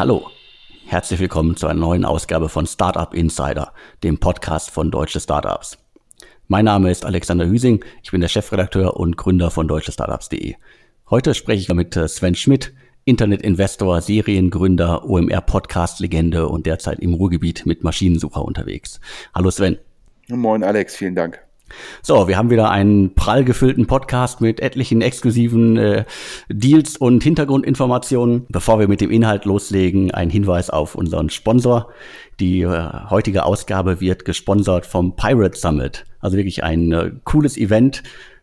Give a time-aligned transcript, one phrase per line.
[0.00, 0.30] Hallo,
[0.86, 5.76] herzlich willkommen zu einer neuen Ausgabe von Startup Insider, dem Podcast von Deutsche Startups.
[6.48, 10.54] Mein Name ist Alexander Hüsing, ich bin der Chefredakteur und Gründer von deutschestartups.de.
[11.10, 12.72] Heute spreche ich mit äh, Sven Schmidt,
[13.04, 19.00] Internetinvestor, Seriengründer, OMR-Podcast-Legende und derzeit im Ruhrgebiet mit Maschinensucher unterwegs.
[19.34, 19.76] Hallo Sven.
[20.28, 21.42] Moin Alex, vielen Dank.
[22.02, 26.04] So, wir haben wieder einen prall gefüllten Podcast mit etlichen exklusiven äh,
[26.48, 28.46] Deals und Hintergrundinformationen.
[28.48, 31.88] Bevor wir mit dem Inhalt loslegen, ein Hinweis auf unseren Sponsor.
[32.40, 36.06] Die äh, heutige Ausgabe wird gesponsert vom Pirate Summit.
[36.20, 38.02] Also wirklich ein äh, cooles Event,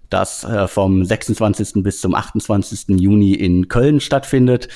[0.09, 1.83] das äh, vom 26.
[1.83, 2.99] bis zum 28.
[2.99, 4.69] Juni in Köln stattfindet.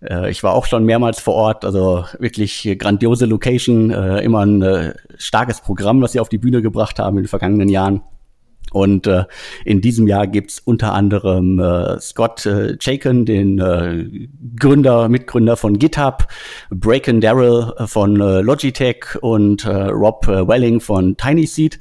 [0.00, 4.62] Äh, ich war auch schon mehrmals vor Ort, also wirklich grandiose Location, äh, immer ein
[4.62, 8.02] äh, starkes Programm, das sie auf die Bühne gebracht haben in den vergangenen Jahren.
[8.72, 9.08] Und
[9.64, 11.62] in diesem Jahr gibt's unter anderem
[12.00, 16.26] Scott äh, Chaikin, den Gründer, Mitgründer von GitHub,
[16.70, 21.78] Braken Darrell von Logitech und Rob Welling von TinySeed.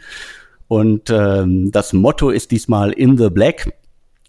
[0.68, 3.74] Und ähm, das Motto ist diesmal In the Black.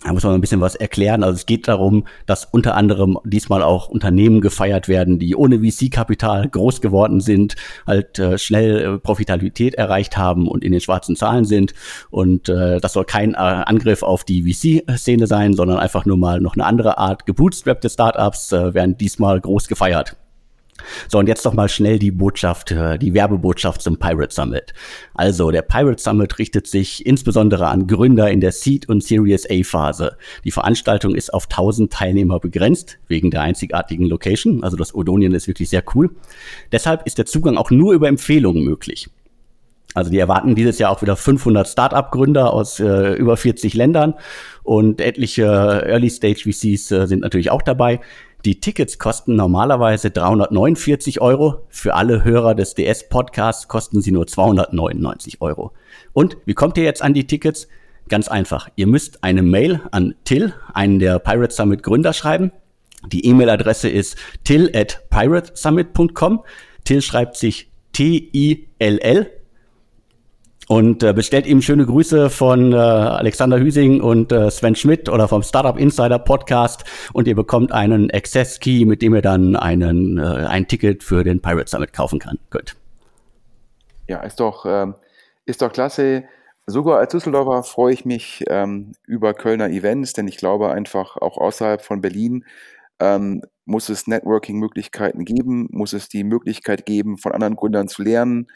[0.03, 1.23] Da muss man ein bisschen was erklären.
[1.23, 6.49] Also es geht darum, dass unter anderem diesmal auch Unternehmen gefeiert werden, die ohne VC-Kapital
[6.49, 11.47] groß geworden sind, halt äh, schnell äh, Profitabilität erreicht haben und in den schwarzen Zahlen
[11.47, 11.73] sind.
[12.11, 16.41] Und äh, das soll kein äh, Angriff auf die VC-Szene sein, sondern einfach nur mal
[16.41, 20.17] noch eine andere Art gebootstrappte Startups äh, werden diesmal groß gefeiert.
[21.09, 24.75] So, und jetzt doch mal schnell die Botschaft, äh, die Werbebotschaft zum Pirate Summit.
[25.15, 30.17] Also, der Pirate Summit richtet sich insbesondere an Gründer in der Seed- und Series A-Phase.
[30.45, 34.63] Die Veranstaltung ist auf 1000 Teilnehmer begrenzt, wegen der einzigartigen Location.
[34.63, 36.11] Also, das Odonien ist wirklich sehr cool.
[36.73, 39.09] Deshalb ist der Zugang auch nur über Empfehlungen möglich.
[39.97, 44.13] Also die erwarten dieses Jahr auch wieder 500 Start-up-Gründer aus äh, über 40 Ländern
[44.63, 45.45] und etliche
[45.87, 48.01] Early-Stage-VCs äh, sind natürlich auch dabei.
[48.47, 51.67] Die Tickets kosten normalerweise 349 Euro.
[51.69, 55.73] Für alle Hörer des DS-Podcasts kosten sie nur 299 Euro.
[56.13, 57.67] Und wie kommt ihr jetzt an die Tickets?
[58.09, 58.69] Ganz einfach.
[58.77, 62.53] Ihr müsst eine Mail an Till, einen der Pirate Summit Gründer, schreiben.
[63.09, 66.45] Die E-Mail-Adresse ist till at piratesummit.com.
[66.85, 69.31] Till schreibt sich T-I-L-L
[70.69, 75.29] und äh, bestellt ihm schöne Grüße von äh, Alexander Hüsing und äh, Sven Schmidt oder
[75.29, 80.19] vom Startup Insider Podcast und ihr bekommt einen Access Key, mit dem ihr dann einen,
[80.19, 82.77] äh, ein Ticket für den Pirate Summit kaufen kann, könnt.
[84.09, 84.95] Ja, ist doch, ähm,
[85.45, 86.25] ist doch klasse.
[86.67, 91.39] Sogar als Düsseldorfer freue ich mich ähm, über Kölner Events, denn ich glaube einfach auch
[91.39, 92.45] außerhalb von Berlin
[92.99, 98.49] ähm, muss es Networking-Möglichkeiten geben, muss es die Möglichkeit geben, von anderen Gründern zu lernen,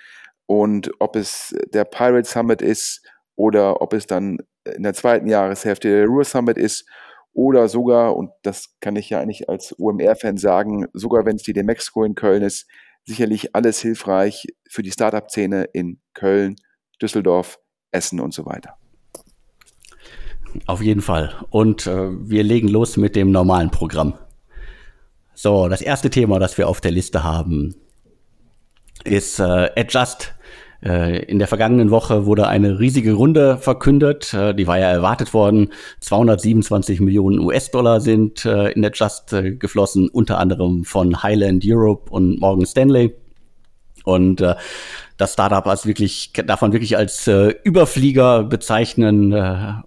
[0.51, 3.07] und ob es der Pirate Summit ist
[3.37, 6.89] oder ob es dann in der zweiten Jahreshälfte der Ruhr Summit ist
[7.33, 11.53] oder sogar, und das kann ich ja eigentlich als OMR-Fan sagen, sogar wenn es die
[11.53, 12.67] Demexco in Köln ist,
[13.05, 16.57] sicherlich alles hilfreich für die Startup-Szene in Köln,
[17.01, 17.61] Düsseldorf,
[17.93, 18.75] Essen und so weiter.
[20.67, 21.33] Auf jeden Fall.
[21.51, 24.19] Und äh, wir legen los mit dem normalen Programm.
[25.33, 27.77] So, das erste Thema, das wir auf der Liste haben,
[29.05, 30.35] ist äh, Adjust
[30.83, 34.33] in der vergangenen Woche wurde eine riesige Runde verkündet.
[34.33, 35.73] Äh, die war ja erwartet worden.
[36.01, 42.41] 227 Millionen US-Dollar sind äh, in der Just geflossen, unter anderem von Highland Europe und
[42.41, 43.15] Morgan Stanley.
[44.05, 44.43] Und
[45.19, 47.29] das Startup als wirklich, darf man wirklich als
[47.65, 49.35] Überflieger bezeichnen.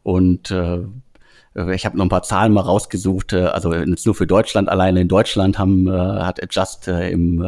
[0.04, 5.02] und ich habe noch ein paar Zahlen mal rausgesucht, also jetzt nur für Deutschland alleine.
[5.02, 7.44] In Deutschland haben, hat Adjust im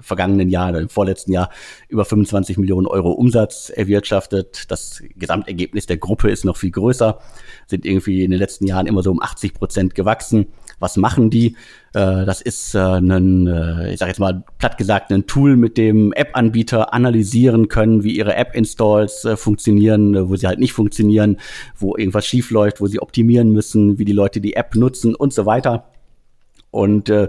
[0.00, 1.50] vergangenen Jahr, im vorletzten Jahr
[1.88, 4.70] über 25 Millionen Euro Umsatz erwirtschaftet.
[4.70, 7.18] Das Gesamtergebnis der Gruppe ist noch viel größer,
[7.66, 10.46] sind irgendwie in den letzten Jahren immer so um 80 Prozent gewachsen.
[10.78, 11.56] Was machen die?
[11.94, 15.76] Äh, das ist äh, ein, äh, ich sage jetzt mal platt gesagt, ein Tool, mit
[15.76, 21.38] dem App-Anbieter analysieren können, wie ihre App-Installs funktionieren, wo sie halt nicht funktionieren,
[21.76, 25.32] wo irgendwas schief läuft, wo sie optimieren müssen, wie die Leute die App nutzen und
[25.32, 25.91] so weiter.
[26.72, 27.28] Und äh,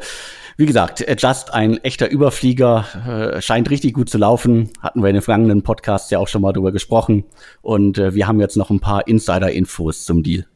[0.58, 4.72] wie gesagt, Just ein echter Überflieger, äh, scheint richtig gut zu laufen.
[4.80, 7.26] Hatten wir in den vergangenen Podcasts ja auch schon mal drüber gesprochen.
[7.62, 10.48] Und äh, wir haben jetzt noch ein paar Insider-Infos zum Deal.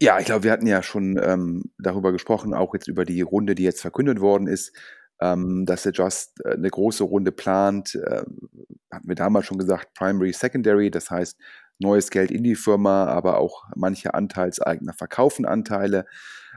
[0.00, 3.54] Ja, ich glaube, wir hatten ja schon ähm, darüber gesprochen, auch jetzt über die Runde,
[3.54, 4.72] die jetzt verkündet worden ist,
[5.20, 7.96] ähm, dass der Just äh, eine große Runde plant.
[7.96, 8.22] Äh,
[8.90, 11.38] hatten wir damals schon gesagt, Primary, Secondary, das heißt
[11.78, 16.06] neues Geld in die Firma, aber auch manche Anteilseigner verkaufen Anteile.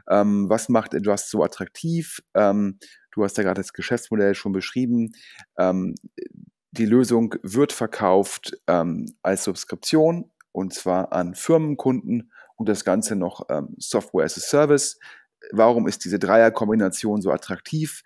[0.10, 2.22] Ähm, was macht Adjust so attraktiv?
[2.34, 2.80] Ähm,
[3.12, 5.12] du hast ja gerade das Geschäftsmodell schon beschrieben.
[5.58, 5.96] Ähm,
[6.72, 13.48] die Lösung wird verkauft ähm, als Subskription und zwar an Firmenkunden und das Ganze noch
[13.50, 15.00] ähm, Software as a Service.
[15.52, 18.04] warum ist diese Dreierkombination so attraktiv?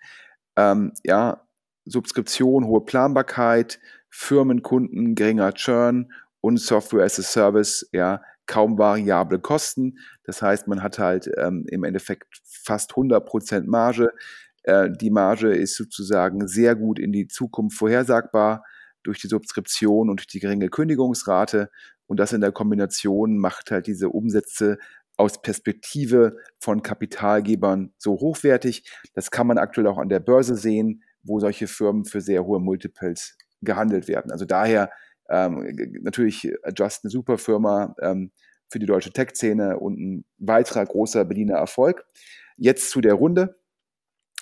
[0.56, 1.46] Ähm, ja,
[1.84, 8.22] Subskription, hohe Planbarkeit, Firmenkunden, geringer Churn und Software as a Service, ja,
[8.52, 9.98] kaum variable Kosten.
[10.24, 14.12] Das heißt, man hat halt ähm, im Endeffekt fast 100% Marge.
[14.64, 18.62] Äh, die Marge ist sozusagen sehr gut in die Zukunft vorhersagbar
[19.04, 21.70] durch die Subskription und durch die geringe Kündigungsrate.
[22.06, 24.76] Und das in der Kombination macht halt diese Umsätze
[25.16, 28.84] aus Perspektive von Kapitalgebern so hochwertig.
[29.14, 32.60] Das kann man aktuell auch an der Börse sehen, wo solche Firmen für sehr hohe
[32.60, 34.30] Multiples gehandelt werden.
[34.30, 34.90] Also daher
[35.32, 38.30] ähm, natürlich Adjust eine super Firma ähm,
[38.68, 42.04] für die deutsche Tech-Szene und ein weiterer großer Berliner Erfolg.
[42.56, 43.56] Jetzt zu der Runde.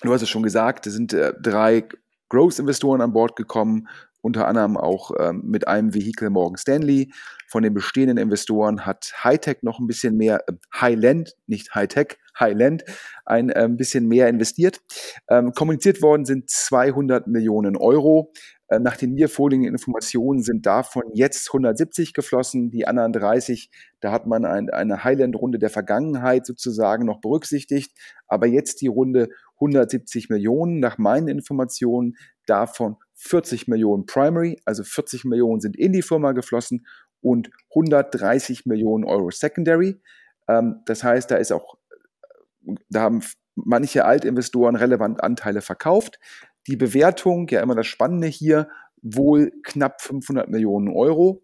[0.02, 1.87] Du hast es schon gesagt, es sind äh, drei
[2.28, 3.88] Growth-Investoren an Bord gekommen
[4.22, 7.12] unter anderem auch ähm, mit einem Vehikel Morgan Stanley.
[7.48, 12.84] Von den bestehenden Investoren hat Hightech noch ein bisschen mehr, äh, Highland, nicht Hightech, Highland,
[13.25, 14.81] ein äh, bisschen mehr investiert.
[15.28, 18.32] Ähm, kommuniziert worden sind 200 Millionen Euro.
[18.70, 23.70] Äh, nach den mir vorliegenden Informationen sind davon jetzt 170 geflossen, die anderen 30,
[24.00, 27.93] da hat man ein, eine Highland-Runde der Vergangenheit sozusagen noch berücksichtigt,
[28.28, 35.25] aber jetzt die Runde 170 Millionen, nach meinen Informationen davon 40 Millionen Primary, also 40
[35.25, 36.87] Millionen sind in die Firma geflossen
[37.20, 40.00] und 130 Millionen Euro Secondary.
[40.49, 41.76] Ähm, das heißt, da ist auch,
[42.88, 43.20] da haben
[43.56, 46.19] manche Altinvestoren relevant Anteile verkauft.
[46.66, 48.68] Die Bewertung, ja immer das Spannende hier,
[49.02, 51.42] wohl knapp 500 Millionen Euro.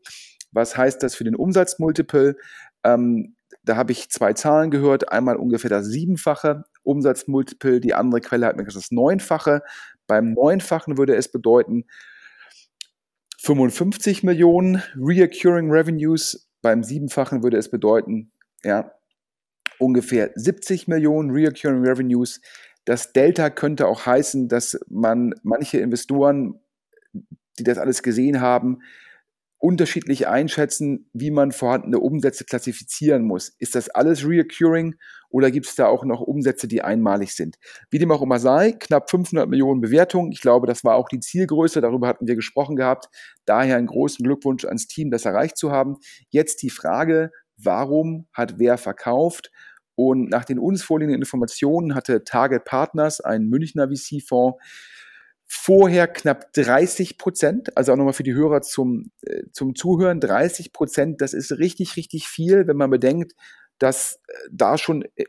[0.52, 2.36] Was heißt das für den Umsatzmultiple?
[2.84, 5.10] Ähm, da habe ich zwei Zahlen gehört.
[5.10, 9.62] Einmal ungefähr das siebenfache Umsatzmultiple, die andere Quelle hat mir gesagt das neunfache.
[10.06, 11.84] Beim Neunfachen würde es bedeuten
[13.38, 16.48] 55 Millionen Reoccurring Revenues.
[16.62, 18.32] Beim Siebenfachen würde es bedeuten,
[18.64, 18.92] ja,
[19.78, 22.40] ungefähr 70 Millionen Reoccurring Revenues.
[22.86, 26.60] Das Delta könnte auch heißen, dass man manche Investoren,
[27.58, 28.78] die das alles gesehen haben,
[29.58, 33.48] unterschiedlich einschätzen, wie man vorhandene Umsätze klassifizieren muss.
[33.58, 34.94] Ist das alles reoccurring
[35.30, 37.56] oder gibt es da auch noch Umsätze, die einmalig sind?
[37.90, 40.30] Wie dem auch immer sei, knapp 500 Millionen Bewertungen.
[40.30, 41.80] Ich glaube, das war auch die Zielgröße.
[41.80, 43.08] Darüber hatten wir gesprochen gehabt.
[43.46, 45.96] Daher einen großen Glückwunsch ans Team, das erreicht zu haben.
[46.28, 49.50] Jetzt die Frage, warum hat wer verkauft?
[49.96, 54.58] Und nach den uns vorliegenden Informationen hatte Target Partners, ein Münchner VC-Fonds,
[55.46, 60.72] vorher knapp 30 Prozent, also auch nochmal für die Hörer zum, äh, zum Zuhören, 30
[60.72, 63.32] Prozent, das ist richtig, richtig viel, wenn man bedenkt,
[63.78, 65.24] dass äh, da schon äh,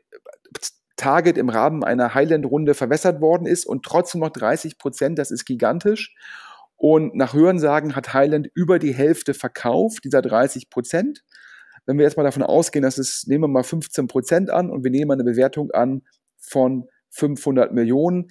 [0.98, 5.46] Target im Rahmen einer Highland-Runde verwässert worden ist und trotzdem noch 30 Prozent, das ist
[5.46, 6.16] gigantisch.
[6.76, 11.24] Und nach Hörensagen hat Highland über die Hälfte verkauft, dieser 30 Prozent.
[11.88, 14.84] Wenn wir jetzt mal davon ausgehen, dass es, nehmen wir mal 15 Prozent an und
[14.84, 16.04] wir nehmen eine Bewertung an
[16.38, 18.28] von 500 Millionen,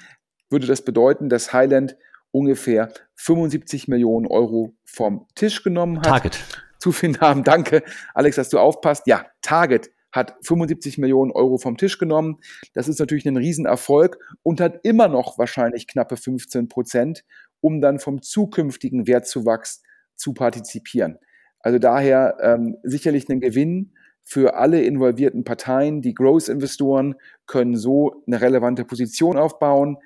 [0.51, 1.97] würde das bedeuten, dass Highland
[2.31, 6.05] ungefähr 75 Millionen Euro vom Tisch genommen hat.
[6.05, 6.39] Target.
[6.79, 7.43] Zu vielen Namen.
[7.43, 7.83] Danke,
[8.15, 9.07] Alex, dass du aufpasst.
[9.07, 12.39] Ja, Target hat 75 Millionen Euro vom Tisch genommen.
[12.75, 17.25] Das ist natürlich ein Riesenerfolg und hat immer noch wahrscheinlich knappe 15 Prozent,
[17.61, 19.83] um dann vom zukünftigen Wertzuwachs
[20.15, 21.19] zu partizipieren.
[21.67, 23.91] Also daher ähm, sicherlich ein Gewinn
[24.23, 26.01] für alle involvierten Parteien.
[26.01, 27.17] Die Growth-Investoren
[27.49, 29.97] können so eine relevante Position aufbauen.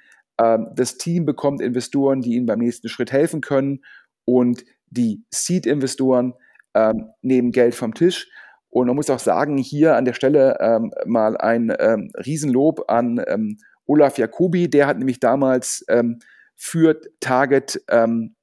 [0.41, 3.81] Ähm, das Team bekommt Investoren, die ihnen beim nächsten Schritt helfen können
[4.25, 6.33] und die Seed-Investoren
[6.73, 8.31] ähm, nehmen Geld vom Tisch.
[8.71, 13.23] Und man muss auch sagen, hier an der Stelle ähm, mal ein ähm, Riesenlob an
[13.27, 16.21] ähm, Olaf Jacobi, der hat nämlich damals ähm,
[16.57, 18.35] für Target ähm,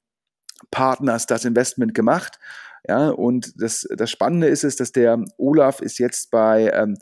[0.70, 2.38] Partners das Investment gemacht.
[2.88, 6.98] Ja, und das, das Spannende ist es, dass der Olaf ist jetzt bei ähm,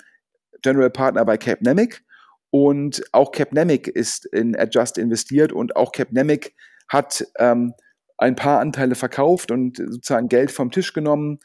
[0.62, 2.04] General Partner bei Capnemic
[2.50, 6.56] und auch Capnemic ist in Adjust investiert und auch Capnemic
[6.88, 7.74] hat ähm,
[8.18, 11.40] ein paar Anteile verkauft und sozusagen Geld vom Tisch genommen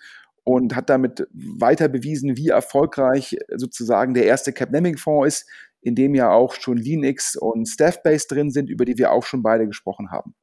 [0.45, 5.51] und hat damit weiter bewiesen, wie erfolgreich sozusagen der erste Capnemic-Fonds ist,
[5.83, 9.43] in dem ja auch schon Linux und Staffbase drin sind, über die wir auch schon
[9.43, 10.35] beide gesprochen haben.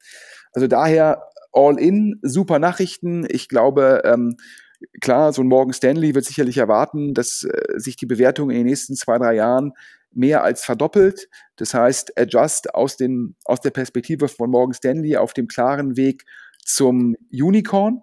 [0.52, 3.26] Also daher all in, super Nachrichten.
[3.30, 4.38] Ich glaube, ähm,
[5.02, 8.66] klar, so ein Morgan Stanley wird sicherlich erwarten, dass äh, sich die Bewertung in den
[8.68, 9.74] nächsten zwei, drei Jahren
[10.12, 11.30] mehr als verdoppelt.
[11.58, 16.26] Das heißt, Adjust aus, den, aus der Perspektive von Morgan Stanley auf dem klaren Weg
[16.64, 18.02] zum Unicorn.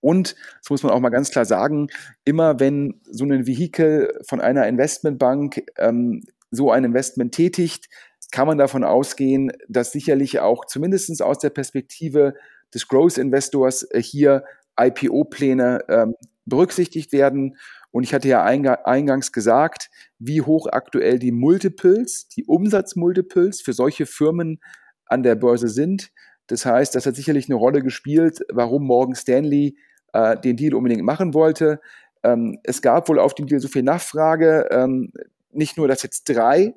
[0.00, 1.88] Und, das muss man auch mal ganz klar sagen,
[2.24, 7.88] immer wenn so ein Vehikel von einer Investmentbank ähm, so ein Investment tätigt,
[8.34, 12.34] kann man davon ausgehen, dass sicherlich auch zumindest aus der Perspektive
[12.74, 14.42] des Growth Investors äh, hier
[14.76, 17.56] IPO-Pläne ähm, berücksichtigt werden.
[17.92, 19.88] Und ich hatte ja eingangs gesagt,
[20.18, 24.58] wie hoch aktuell die Multiples, die Umsatzmultiples für solche Firmen
[25.06, 26.10] an der Börse sind.
[26.48, 29.76] Das heißt, das hat sicherlich eine Rolle gespielt, warum Morgan Stanley
[30.12, 31.80] äh, den Deal unbedingt machen wollte.
[32.24, 35.12] Ähm, es gab wohl auf den Deal so viel Nachfrage, ähm,
[35.52, 36.74] nicht nur, dass jetzt drei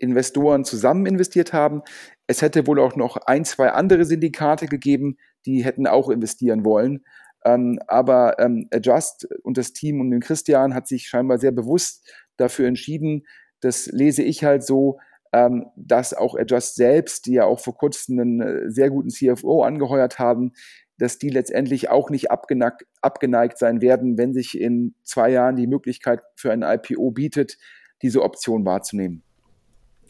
[0.00, 1.82] Investoren zusammen investiert haben,
[2.26, 5.16] es hätte wohl auch noch ein, zwei andere Syndikate gegeben,
[5.46, 7.04] die hätten auch investieren wollen.
[7.44, 12.10] Ähm, aber ähm, Adjust und das Team und den Christian hat sich scheinbar sehr bewusst
[12.36, 13.24] dafür entschieden.
[13.60, 14.98] Das lese ich halt so,
[15.32, 19.62] ähm, dass auch Adjust selbst, die ja auch vor kurzem einen äh, sehr guten CFO
[19.62, 20.52] angeheuert haben,
[20.98, 25.66] dass die letztendlich auch nicht abgeneigt, abgeneigt sein werden, wenn sich in zwei Jahren die
[25.66, 27.56] Möglichkeit für ein IPO bietet,
[28.02, 29.22] diese Option wahrzunehmen.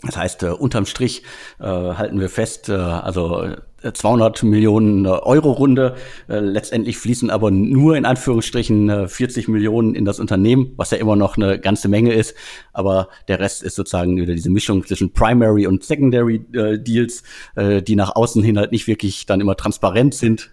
[0.02, 1.22] Das heißt, äh, unterm Strich
[1.58, 5.94] äh, halten wir fest, äh, also 200 äh, Millionen äh, Euro Runde.
[6.28, 11.16] Äh, letztendlich fließen aber nur in Anführungsstrichen 40 Millionen in das Unternehmen, was ja immer
[11.16, 12.34] noch eine ganze Menge ist.
[12.72, 17.22] Aber der Rest ist sozusagen wieder diese Mischung zwischen Primary und Secondary Deals,
[17.56, 20.50] die nach außen hin halt nicht wirklich dann immer transparent sind.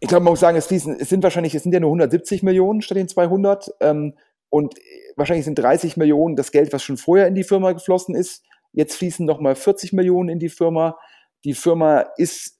[0.00, 2.42] Ich glaube, man muss sagen, es fließen, es sind wahrscheinlich, es sind ja nur 170
[2.42, 3.70] Millionen statt den 200.
[3.80, 4.14] Ähm,
[4.50, 4.74] und
[5.16, 8.44] wahrscheinlich sind 30 Millionen das Geld, was schon vorher in die Firma geflossen ist.
[8.72, 10.98] Jetzt fließen nochmal 40 Millionen in die Firma.
[11.44, 12.58] Die Firma ist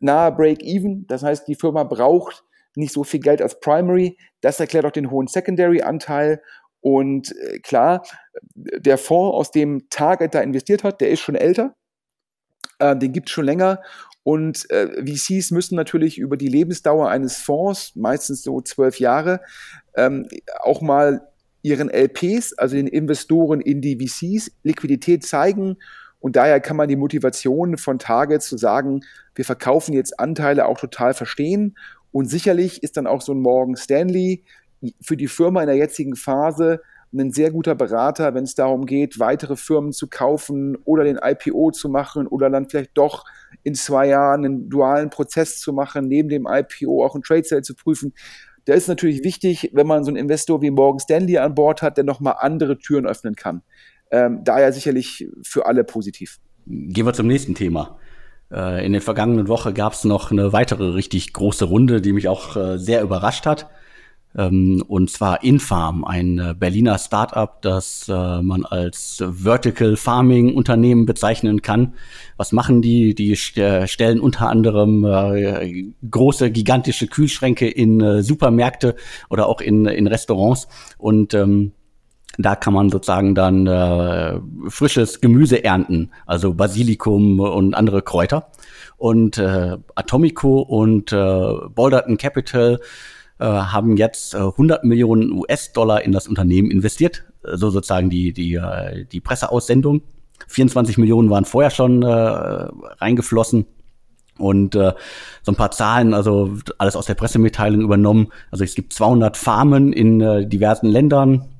[0.00, 1.06] nahe Break-Even.
[1.06, 2.44] Das heißt, die Firma braucht
[2.76, 4.16] nicht so viel Geld als Primary.
[4.40, 6.42] Das erklärt auch den hohen Secondary-Anteil.
[6.80, 8.06] Und äh, klar,
[8.54, 11.74] der Fonds, aus dem Target da investiert hat, der ist schon älter.
[12.78, 13.82] Äh, den gibt es schon länger.
[14.22, 19.40] Und äh, VCs müssen natürlich über die Lebensdauer eines Fonds, meistens so zwölf Jahre,
[19.96, 20.26] ähm,
[20.60, 21.30] auch mal
[21.64, 25.78] ihren LPs, also den Investoren in die VCs, Liquidität zeigen.
[26.20, 29.00] Und daher kann man die Motivation von Target zu sagen,
[29.34, 31.76] wir verkaufen jetzt Anteile auch total verstehen.
[32.12, 34.44] Und sicherlich ist dann auch so ein Morgan Stanley
[35.00, 36.80] für die Firma in der jetzigen Phase
[37.14, 41.70] ein sehr guter Berater, wenn es darum geht, weitere Firmen zu kaufen oder den IPO
[41.70, 43.24] zu machen oder dann vielleicht doch
[43.62, 47.62] in zwei Jahren einen dualen Prozess zu machen, neben dem IPO auch ein Trade Sale
[47.62, 48.12] zu prüfen.
[48.64, 51.96] Da ist natürlich wichtig, wenn man so einen Investor wie Morgan Stanley an Bord hat,
[51.96, 53.62] der nochmal andere Türen öffnen kann.
[54.10, 56.38] Ähm, daher sicherlich für alle positiv.
[56.66, 57.98] Gehen wir zum nächsten Thema.
[58.50, 62.28] Äh, in der vergangenen Woche gab es noch eine weitere richtig große Runde, die mich
[62.28, 63.68] auch äh, sehr überrascht hat.
[64.36, 71.06] Ähm, und zwar Infarm, ein äh, Berliner Startup, das äh, man als Vertical Farming Unternehmen
[71.06, 71.94] bezeichnen kann.
[72.36, 73.14] Was machen die?
[73.14, 78.96] Die st stellen unter anderem äh, große, gigantische Kühlschränke in äh, Supermärkte
[79.30, 81.72] oder auch in, in Restaurants und ähm,
[82.38, 88.50] da kann man sozusagen dann äh, frisches Gemüse ernten, also Basilikum und andere Kräuter.
[88.96, 92.80] Und äh, Atomico und äh, Boulderton Capital
[93.38, 98.32] äh, haben jetzt äh, 100 Millionen US-Dollar in das Unternehmen investiert, äh, so sozusagen die,
[98.32, 100.02] die, äh, die Presseaussendung.
[100.48, 103.66] 24 Millionen waren vorher schon äh, reingeflossen.
[104.36, 104.92] Und äh,
[105.42, 108.28] so ein paar Zahlen, also alles aus der Pressemitteilung übernommen.
[108.50, 111.54] Also es gibt 200 Farmen in äh, diversen Ländern,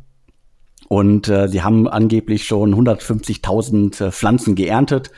[0.89, 5.11] und äh, sie haben angeblich schon 150.000 äh, Pflanzen geerntet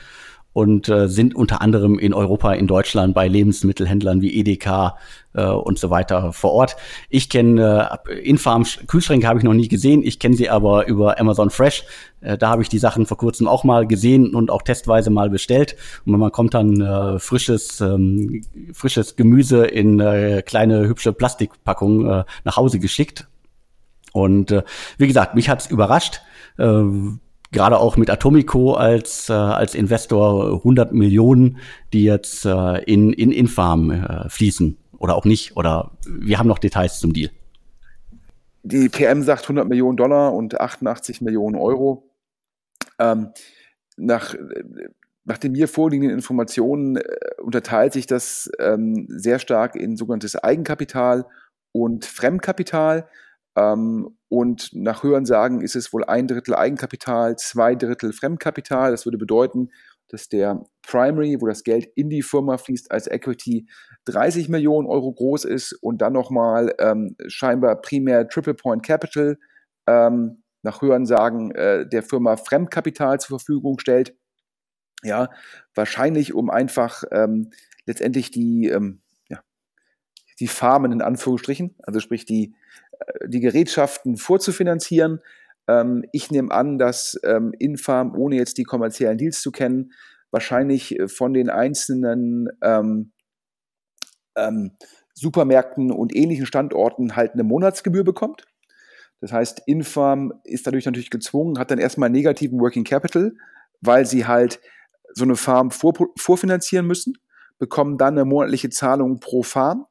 [0.57, 4.97] und äh, sind unter anderem in Europa, in Deutschland bei Lebensmittelhändlern wie Edeka
[5.35, 6.77] äh, und so weiter vor Ort.
[7.09, 11.19] Ich kenne äh, Infarm Kühlschränke habe ich noch nie gesehen, ich kenne sie aber über
[11.19, 11.83] Amazon Fresh.
[12.21, 15.29] Äh, da habe ich die Sachen vor kurzem auch mal gesehen und auch testweise mal
[15.29, 15.75] bestellt.
[16.07, 18.41] Und man kommt dann äh, frisches ähm,
[18.73, 23.27] frisches Gemüse in äh, kleine hübsche Plastikpackungen äh, nach Hause geschickt.
[24.11, 24.63] Und äh,
[24.97, 26.21] wie gesagt, mich hat's überrascht.
[26.57, 26.81] Äh,
[27.51, 31.57] gerade auch mit Atomico als, äh, als Investor 100 Millionen,
[31.93, 35.55] die jetzt äh, in, in Infarm äh, fließen oder auch nicht.
[35.55, 37.31] Oder wir haben noch Details zum Deal.
[38.63, 42.09] Die PM sagt 100 Millionen Dollar und 88 Millionen Euro.
[42.99, 43.29] Ähm,
[43.95, 44.35] nach,
[45.23, 47.03] nach den mir vorliegenden Informationen äh,
[47.41, 51.25] unterteilt sich das ähm, sehr stark in sogenanntes Eigenkapital
[51.71, 53.07] und Fremdkapital.
[53.57, 58.91] Ähm, und nach Hörensagen ist es wohl ein Drittel Eigenkapital, zwei Drittel Fremdkapital.
[58.91, 59.71] Das würde bedeuten,
[60.09, 63.67] dass der Primary, wo das Geld in die Firma fließt, als Equity
[64.05, 69.37] 30 Millionen Euro groß ist und dann nochmal ähm, scheinbar primär Triple Point Capital
[69.87, 74.15] ähm, nach Hörensagen äh, der Firma Fremdkapital zur Verfügung stellt.
[75.03, 75.29] Ja,
[75.75, 77.51] wahrscheinlich um einfach ähm,
[77.85, 79.41] letztendlich die, ähm, ja,
[80.39, 82.55] die Farmen in Anführungsstrichen, also sprich die,
[83.25, 85.21] die Gerätschaften vorzufinanzieren.
[85.67, 89.91] Ähm, ich nehme an, dass ähm, Infarm, ohne jetzt die kommerziellen Deals zu kennen,
[90.31, 93.11] wahrscheinlich äh, von den einzelnen ähm,
[94.35, 94.71] ähm,
[95.13, 98.45] Supermärkten und ähnlichen Standorten halt eine Monatsgebühr bekommt.
[99.19, 103.33] Das heißt, Infarm ist dadurch natürlich gezwungen, hat dann erstmal negativen Working Capital,
[103.81, 104.59] weil sie halt
[105.13, 107.17] so eine Farm vor, vorfinanzieren müssen,
[107.57, 109.87] bekommen dann eine monatliche Zahlung pro Farm.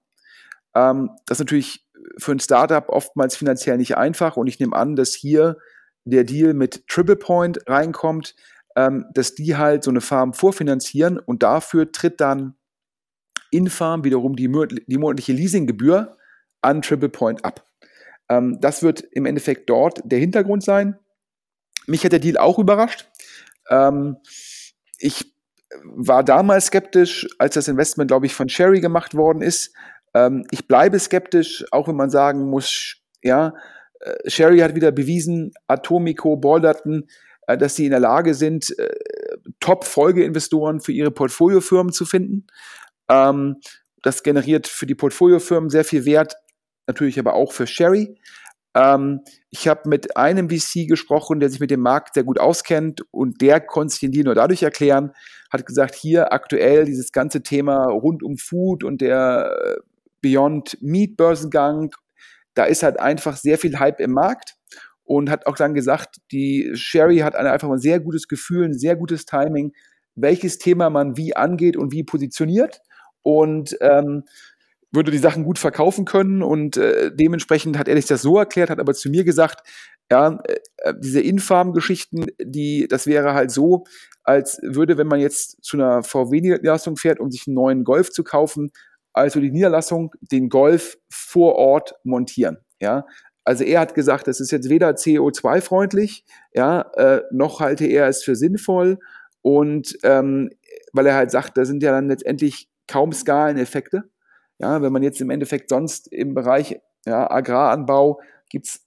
[0.75, 1.85] Ähm, das ist natürlich
[2.18, 5.58] für ein Startup oftmals finanziell nicht einfach und ich nehme an, dass hier
[6.04, 8.35] der Deal mit Triple Point reinkommt,
[8.76, 12.54] ähm, dass die halt so eine Farm vorfinanzieren und dafür tritt dann
[13.50, 14.50] Infarm wiederum die,
[14.87, 16.16] die monatliche Leasinggebühr
[16.62, 17.66] an Triple Point ab.
[18.28, 20.99] Ähm, das wird im Endeffekt dort der Hintergrund sein.
[21.87, 23.08] Mich hat der Deal auch überrascht.
[23.70, 24.16] Ähm,
[24.99, 25.35] ich
[25.82, 29.73] war damals skeptisch, als das Investment, glaube ich, von Sherry gemacht worden ist.
[30.16, 33.52] Ähm, ich bleibe skeptisch, auch wenn man sagen muss, ja,
[34.00, 37.06] äh, Sherry hat wieder bewiesen, Atomico, Balderton,
[37.46, 38.88] äh, dass sie in der Lage sind, äh,
[39.61, 42.46] Top-Folgeinvestoren für ihre Portfoliofirmen zu finden.
[43.08, 43.56] Ähm,
[44.02, 46.37] das generiert für die Portfoliofirmen sehr viel Wert,
[46.87, 48.16] natürlich aber auch für Sherry.
[48.75, 49.20] Ähm,
[49.50, 53.42] ich habe mit einem VC gesprochen, der sich mit dem Markt sehr gut auskennt und
[53.42, 55.12] der konnte sich den Deal nur dadurch erklären,
[55.50, 59.95] hat gesagt, hier aktuell dieses ganze Thema rund um Food und der äh,
[60.26, 61.95] Beyond Meat Börsengang,
[62.54, 64.56] da ist halt einfach sehr viel Hype im Markt
[65.04, 68.97] und hat auch dann gesagt, die Sherry hat einfach ein sehr gutes Gefühl, ein sehr
[68.97, 69.73] gutes Timing,
[70.16, 72.80] welches Thema man wie angeht und wie positioniert
[73.23, 74.25] und ähm,
[74.90, 78.71] würde die Sachen gut verkaufen können und äh, dementsprechend hat er sich das so erklärt,
[78.71, 79.61] hat aber zu mir gesagt,
[80.11, 80.40] ja,
[80.78, 83.85] äh, diese Infarm-Geschichten, die, das wäre halt so,
[84.25, 88.25] als würde, wenn man jetzt zu einer VW-Niederlassung fährt, um sich einen neuen Golf zu
[88.25, 88.73] kaufen,
[89.16, 93.06] also die Niederlassung den Golf vor Ort montieren, ja.
[93.44, 98.25] Also er hat gesagt, das ist jetzt weder CO2-freundlich, ja, äh, noch halte er es
[98.25, 98.99] für sinnvoll
[99.40, 100.50] und ähm,
[100.92, 104.04] weil er halt sagt, da sind ja dann letztendlich kaum Skaleneffekte.
[104.58, 108.86] Ja, wenn man jetzt im Endeffekt sonst im Bereich ja, Agraranbau gibt's,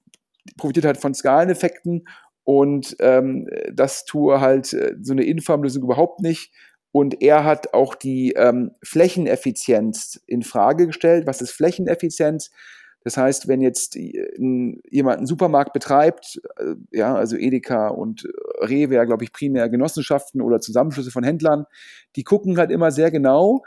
[0.58, 2.08] profitiert halt von Skaleneffekten
[2.44, 6.52] und ähm, das tue halt äh, so eine Infarmlösung überhaupt nicht.
[6.92, 11.28] Und er hat auch die ähm, Flächeneffizienz in Frage gestellt.
[11.28, 12.52] Was ist Flächeneffizienz?
[13.04, 18.28] Das heißt, wenn jetzt jemand einen Supermarkt betreibt, äh, ja, also Edeka und
[18.60, 21.66] Rewe, ja, glaube ich, primär Genossenschaften oder Zusammenschlüsse von Händlern,
[22.16, 23.64] die gucken halt immer sehr genau,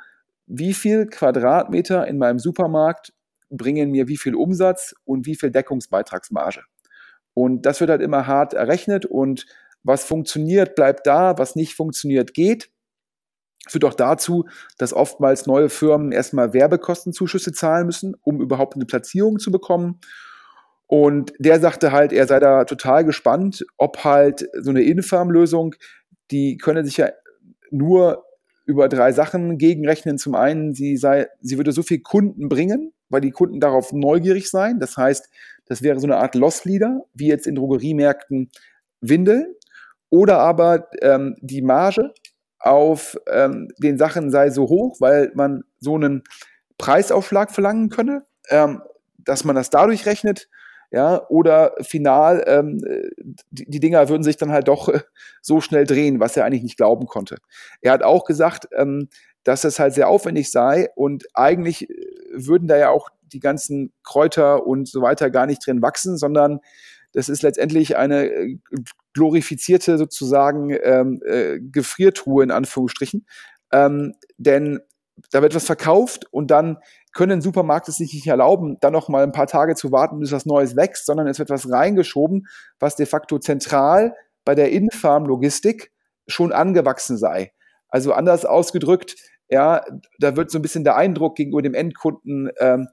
[0.47, 3.13] wie viel Quadratmeter in meinem Supermarkt
[3.49, 6.63] bringen mir wie viel Umsatz und wie viel Deckungsbeitragsmarge.
[7.35, 9.47] Und das wird halt immer hart errechnet und
[9.83, 12.71] was funktioniert, bleibt da, was nicht funktioniert, geht.
[13.69, 14.47] Führt auch dazu,
[14.77, 20.01] dass oftmals neue Firmen erstmal Werbekostenzuschüsse zahlen müssen, um überhaupt eine Platzierung zu bekommen.
[20.87, 25.75] Und der sagte halt, er sei da total gespannt, ob halt so eine Infarm-Lösung,
[26.31, 27.11] die könne sich ja
[27.71, 28.25] nur
[28.67, 30.19] über drei Sachen gegenrechnen.
[30.19, 34.51] Zum einen, sie, sei, sie würde so viel Kunden bringen, weil die Kunden darauf neugierig
[34.51, 34.81] seien.
[34.81, 35.29] Das heißt,
[35.67, 38.51] das wäre so eine Art Loss-Leader, wie jetzt in Drogeriemärkten
[39.01, 39.55] Windeln.
[40.11, 42.13] Oder aber ähm, die Marge
[42.63, 46.23] auf ähm, den Sachen sei so hoch, weil man so einen
[46.79, 48.83] Preisaufschlag verlangen könne, ähm,
[49.19, 50.49] dass man das dadurch rechnet,
[50.91, 52.79] ja, oder final, ähm,
[53.51, 55.01] die, die Dinger würden sich dann halt doch äh,
[55.41, 57.37] so schnell drehen, was er eigentlich nicht glauben konnte.
[57.81, 59.09] Er hat auch gesagt, ähm,
[59.43, 61.95] dass es halt sehr aufwendig sei und eigentlich äh,
[62.33, 66.61] würden da ja auch die ganzen Kräuter und so weiter gar nicht drin wachsen, sondern
[67.13, 68.59] das ist letztendlich eine äh,
[69.15, 73.27] glorifizierte sozusagen ähm, äh, Gefriertruhe in Anführungsstrichen.
[73.73, 74.81] Ähm, denn
[75.31, 76.79] da wird was verkauft und dann
[77.13, 80.33] können Supermärkte es sich nicht erlauben, dann noch mal ein paar Tage zu warten, bis
[80.33, 82.47] was Neues wächst, sondern es wird was reingeschoben,
[82.79, 85.93] was de facto zentral bei der In-Farm-Logistik
[86.27, 87.53] schon angewachsen sei.
[87.89, 89.17] Also anders ausgedrückt,
[89.49, 89.85] ja,
[90.19, 92.89] da wird so ein bisschen der Eindruck gegenüber dem Endkunden ähm,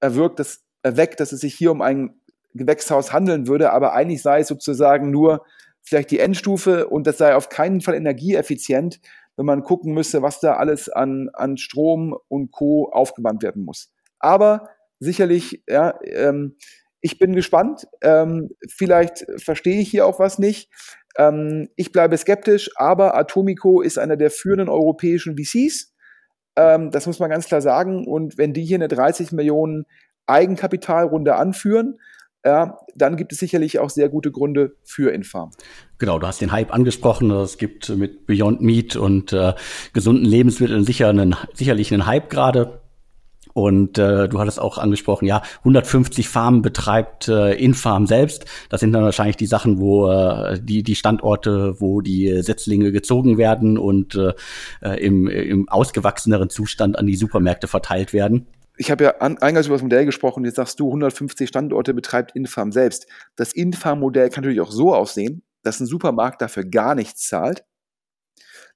[0.00, 2.20] erwirkt, dass, erweckt, dass es sich hier um ein
[2.56, 5.44] Gewächshaus handeln würde, aber eigentlich sei es sozusagen nur
[5.82, 9.00] vielleicht die Endstufe und das sei auf keinen Fall energieeffizient,
[9.36, 12.90] wenn man gucken müsste, was da alles an, an Strom und Co.
[12.90, 13.92] aufgewandt werden muss.
[14.18, 16.56] Aber sicherlich, ja, ähm,
[17.00, 17.86] ich bin gespannt.
[18.02, 20.70] Ähm, vielleicht verstehe ich hier auch was nicht.
[21.16, 25.94] Ähm, ich bleibe skeptisch, aber Atomico ist einer der führenden europäischen VCs.
[26.56, 28.06] Ähm, das muss man ganz klar sagen.
[28.06, 29.84] Und wenn die hier eine 30 Millionen
[30.26, 32.00] Eigenkapitalrunde anführen,
[32.46, 35.50] ja, dann gibt es sicherlich auch sehr gute Gründe für Infarm.
[35.98, 37.30] Genau, du hast den Hype angesprochen.
[37.32, 39.54] Es gibt mit Beyond Meat und äh,
[39.92, 42.82] gesunden Lebensmitteln sicher einen, sicherlich einen Hype gerade.
[43.52, 48.44] Und äh, du hattest auch angesprochen, ja, 150 Farmen betreibt äh, Infarm selbst.
[48.68, 53.38] Das sind dann wahrscheinlich die Sachen, wo äh, die die Standorte, wo die Setzlinge gezogen
[53.38, 54.34] werden und äh,
[54.98, 58.46] im, im ausgewachseneren Zustand an die Supermärkte verteilt werden.
[58.76, 62.36] Ich habe ja an, eingangs über das Modell gesprochen, jetzt sagst du, 150 Standorte betreibt
[62.36, 63.06] Infarm selbst.
[63.36, 67.64] Das Infarm-Modell kann natürlich auch so aussehen, dass ein Supermarkt dafür gar nichts zahlt,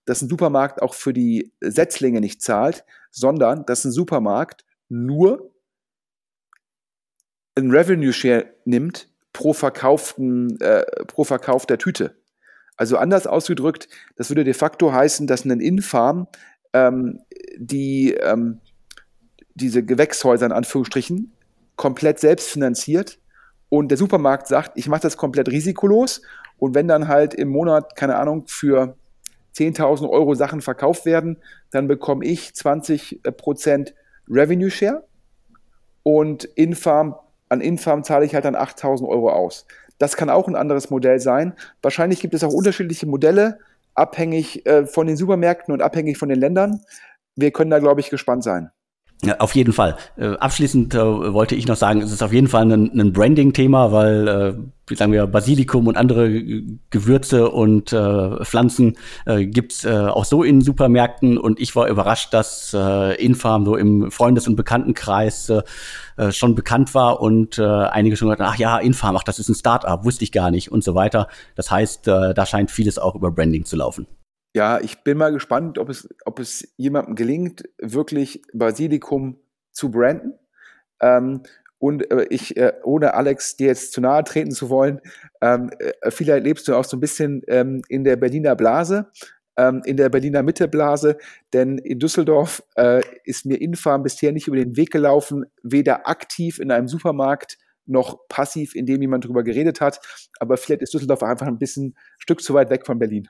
[0.07, 5.55] dass ein Supermarkt auch für die Setzlinge nicht zahlt, sondern dass ein Supermarkt nur
[7.55, 12.17] ein Revenue Share nimmt pro verkauften, äh, pro Verkauf der Tüte.
[12.77, 16.29] Also anders ausgedrückt, das würde de facto heißen, dass ein Infarm
[16.73, 17.21] ähm,
[17.59, 18.61] die ähm,
[19.55, 21.33] diese Gewächshäuser in Anführungsstrichen
[21.77, 23.19] komplett selbst finanziert
[23.69, 26.23] und der Supermarkt sagt, ich mache das komplett risikolos
[26.59, 28.97] und wenn dann halt im Monat, keine Ahnung, für
[29.57, 31.39] 10.000 Euro Sachen verkauft werden,
[31.71, 33.93] dann bekomme ich 20%
[34.29, 35.05] Revenue Share
[36.03, 37.17] und Infarm,
[37.49, 39.67] an Infarm zahle ich halt dann 8.000 Euro aus.
[39.99, 41.55] Das kann auch ein anderes Modell sein.
[41.83, 43.59] Wahrscheinlich gibt es auch unterschiedliche Modelle,
[43.95, 46.81] abhängig äh, von den Supermärkten und abhängig von den Ländern.
[47.37, 48.71] Wir können da, glaube ich, gespannt sein.
[49.39, 49.97] Auf jeden Fall.
[50.17, 53.93] Äh, abschließend äh, wollte ich noch sagen, es ist auf jeden Fall ein, ein Branding-Thema,
[53.93, 54.55] weil, äh,
[54.87, 56.31] wie sagen wir, Basilikum und andere
[56.89, 62.33] Gewürze und äh, Pflanzen äh, gibt's äh, auch so in Supermärkten und ich war überrascht,
[62.33, 65.63] dass äh, Infarm so im Freundes- und Bekanntenkreis äh,
[66.17, 69.51] äh schon bekannt war und äh, einige schon gesagt, ach ja, Infarm, ach, das ist
[69.51, 71.29] ein Start-up, wusste ich gar nicht und so weiter.
[71.57, 74.07] Das heißt, äh, da scheint vieles auch über Branding zu laufen.
[74.55, 79.39] Ja, ich bin mal gespannt, ob es, ob es jemandem gelingt, wirklich Basilikum
[79.71, 80.35] zu branden.
[81.01, 81.43] Ähm,
[81.79, 85.01] und äh, ich, äh, ohne Alex dir jetzt zu nahe treten zu wollen,
[85.41, 89.11] ähm, äh, vielleicht lebst du auch so ein bisschen ähm, in der Berliner Blase,
[89.57, 91.17] ähm, in der Berliner Mitteblase,
[91.53, 96.59] denn in Düsseldorf äh, ist mir Infarm bisher nicht über den Weg gelaufen, weder aktiv
[96.59, 100.01] in einem Supermarkt noch passiv, indem jemand darüber geredet hat.
[100.39, 103.29] Aber vielleicht ist Düsseldorf einfach ein bisschen ein Stück zu weit weg von Berlin.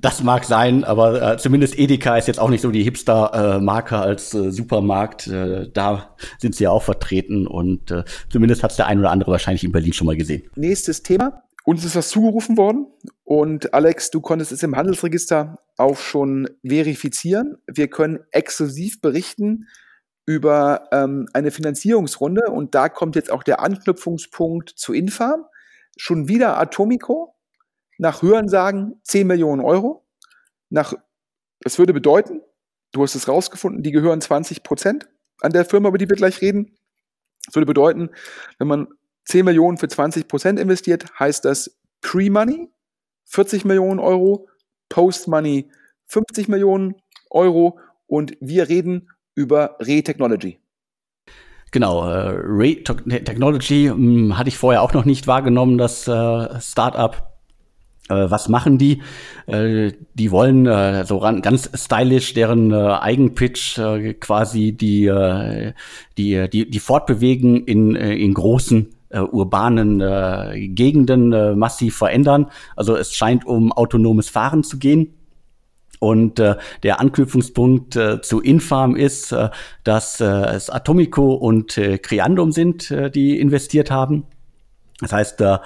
[0.00, 3.98] Das mag sein, aber äh, zumindest Edeka ist jetzt auch nicht so die Hipster-Marke äh,
[3.98, 5.26] als äh, Supermarkt.
[5.26, 9.10] Äh, da sind sie ja auch vertreten und äh, zumindest hat es der ein oder
[9.10, 10.50] andere wahrscheinlich in Berlin schon mal gesehen.
[10.56, 11.42] Nächstes Thema.
[11.64, 12.86] Uns ist was zugerufen worden
[13.22, 17.58] und Alex, du konntest es im Handelsregister auch schon verifizieren.
[17.66, 19.68] Wir können exklusiv berichten
[20.26, 25.44] über ähm, eine Finanzierungsrunde und da kommt jetzt auch der Anknüpfungspunkt zu Infarm.
[25.96, 27.34] Schon wieder Atomico,
[28.02, 30.04] nach Hörensagen 10 Millionen Euro.
[30.70, 30.92] Nach,
[31.60, 32.40] das würde bedeuten,
[32.90, 35.08] du hast es rausgefunden, die gehören 20 Prozent
[35.40, 36.76] an der Firma, über die wir gleich reden.
[37.46, 38.10] Das würde bedeuten,
[38.58, 38.88] wenn man
[39.26, 42.68] 10 Millionen für 20 Prozent investiert, heißt das Pre-Money
[43.26, 44.48] 40 Millionen Euro,
[44.88, 45.70] Post-Money
[46.06, 46.96] 50 Millionen
[47.30, 50.58] Euro und wir reden über Re-Technology.
[51.70, 57.31] Genau, äh, Ray Technology hm, hatte ich vorher auch noch nicht wahrgenommen, das äh, Startup
[58.08, 59.02] was machen die?
[59.46, 65.72] Äh, die wollen äh, so ganz stylisch deren äh, Eigenpitch äh, quasi die, äh,
[66.18, 72.50] die, die, die fortbewegen in, äh, in großen äh, urbanen äh, Gegenden äh, massiv verändern.
[72.76, 75.14] Also es scheint um autonomes Fahren zu gehen.
[76.00, 79.50] Und äh, der Anknüpfungspunkt äh, zu Infarm ist, äh,
[79.84, 84.24] dass äh, es Atomico und äh, Creandum sind, äh, die investiert haben.
[85.00, 85.58] Das heißt, äh, äh,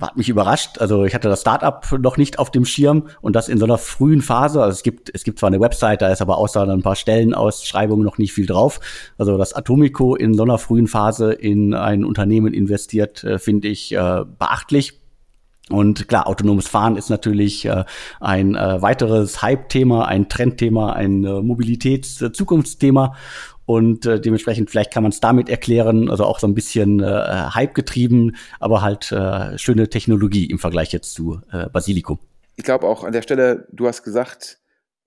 [0.00, 0.78] hat mich überrascht.
[0.78, 3.78] Also ich hatte das Startup noch nicht auf dem Schirm und das in so einer
[3.78, 4.62] frühen Phase.
[4.62, 8.04] Also es gibt, es gibt zwar eine Website, da ist aber außer ein paar Stellenausschreibungen
[8.04, 8.80] noch nicht viel drauf.
[9.18, 13.92] Also das Atomico in so einer frühen Phase in ein Unternehmen investiert, äh, finde ich
[13.92, 15.00] äh, beachtlich.
[15.70, 17.84] Und klar, autonomes Fahren ist natürlich äh,
[18.18, 23.14] ein äh, weiteres Hype-Thema, ein Trendthema, ein äh, Mobilitäts-Zukunftsthema.
[23.70, 27.04] Und äh, dementsprechend, vielleicht kann man es damit erklären, also auch so ein bisschen äh,
[27.54, 32.18] Hype getrieben, aber halt äh, schöne Technologie im Vergleich jetzt zu äh, Basilikum.
[32.56, 34.58] Ich glaube auch an der Stelle, du hast gesagt,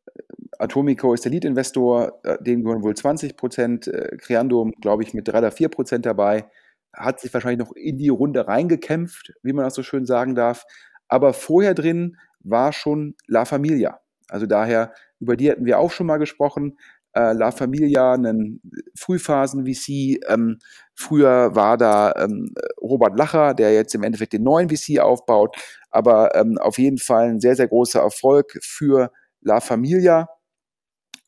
[0.06, 0.22] äh,
[0.60, 5.28] Atomico ist der Lead-Investor, äh, dem gehören wohl 20 Prozent, äh, Creandum, glaube ich, mit
[5.28, 6.46] drei oder vier Prozent dabei,
[6.94, 10.64] hat sich wahrscheinlich noch in die Runde reingekämpft, wie man das so schön sagen darf.
[11.10, 14.00] Aber vorher drin war schon La Familia.
[14.30, 16.78] Also daher, über die hatten wir auch schon mal gesprochen
[17.14, 18.62] äh, La Familia, einen
[18.96, 20.20] Frühphasen-VC.
[20.30, 20.60] Ähm,
[20.96, 25.56] früher war da ähm, Robert Lacher, der jetzt im Endeffekt den neuen VC aufbaut,
[25.90, 30.28] aber ähm, auf jeden Fall ein sehr, sehr großer Erfolg für La Familia.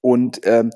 [0.01, 0.71] Und ähm,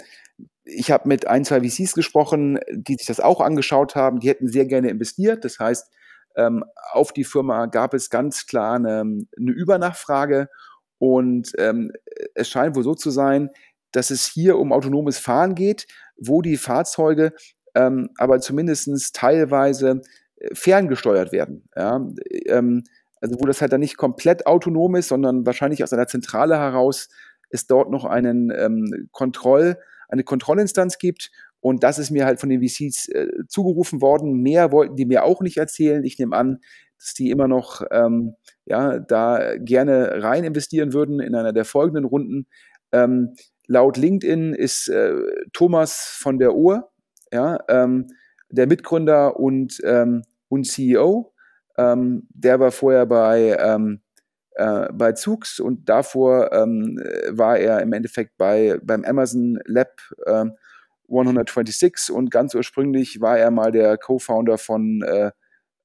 [0.63, 4.19] ich habe mit ein, zwei VCs gesprochen, die sich das auch angeschaut haben.
[4.19, 5.43] Die hätten sehr gerne investiert.
[5.45, 5.91] Das heißt,
[6.35, 10.49] ähm, auf die Firma gab es ganz klar eine, eine Übernachfrage.
[10.99, 11.91] Und ähm,
[12.35, 13.49] es scheint wohl so zu sein,
[13.91, 17.33] dass es hier um autonomes Fahren geht, wo die Fahrzeuge
[17.75, 20.01] ähm, aber zumindest teilweise
[20.37, 21.69] äh, ferngesteuert werden.
[21.75, 22.05] Ja?
[22.45, 22.83] Ähm,
[23.21, 27.09] also wo das halt dann nicht komplett autonom ist, sondern wahrscheinlich aus einer Zentrale heraus
[27.49, 32.49] es dort noch einen ähm, Kontroll, eine Kontrollinstanz gibt Und das ist mir halt von
[32.49, 34.41] den VCs äh, zugerufen worden.
[34.41, 36.03] Mehr wollten die mir auch nicht erzählen.
[36.03, 36.59] Ich nehme an,
[36.97, 42.05] dass die immer noch ähm, ja, da gerne rein investieren würden in einer der folgenden
[42.05, 42.47] Runden.
[42.91, 43.35] Ähm,
[43.69, 45.13] laut LinkedIn ist äh,
[45.53, 46.91] Thomas von der Uhr,
[47.31, 48.07] ja, ähm,
[48.49, 51.33] der Mitgründer und, ähm, und CEO.
[51.77, 54.01] Ähm, der war vorher bei, ähm,
[54.55, 60.53] äh, bei Zugs und davor ähm, war er im Endeffekt bei, beim Amazon Lab ähm,
[61.07, 65.31] 126 und ganz ursprünglich war er mal der Co-Founder von äh,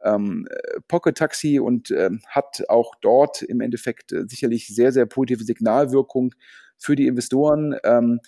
[0.02, 0.46] ähm,
[0.88, 6.34] Pocket Taxi und ähm, hat auch dort im Endeffekt äh, sicherlich sehr, sehr positive Signalwirkung
[6.78, 7.76] für die Investoren.
[7.84, 8.20] Ähm,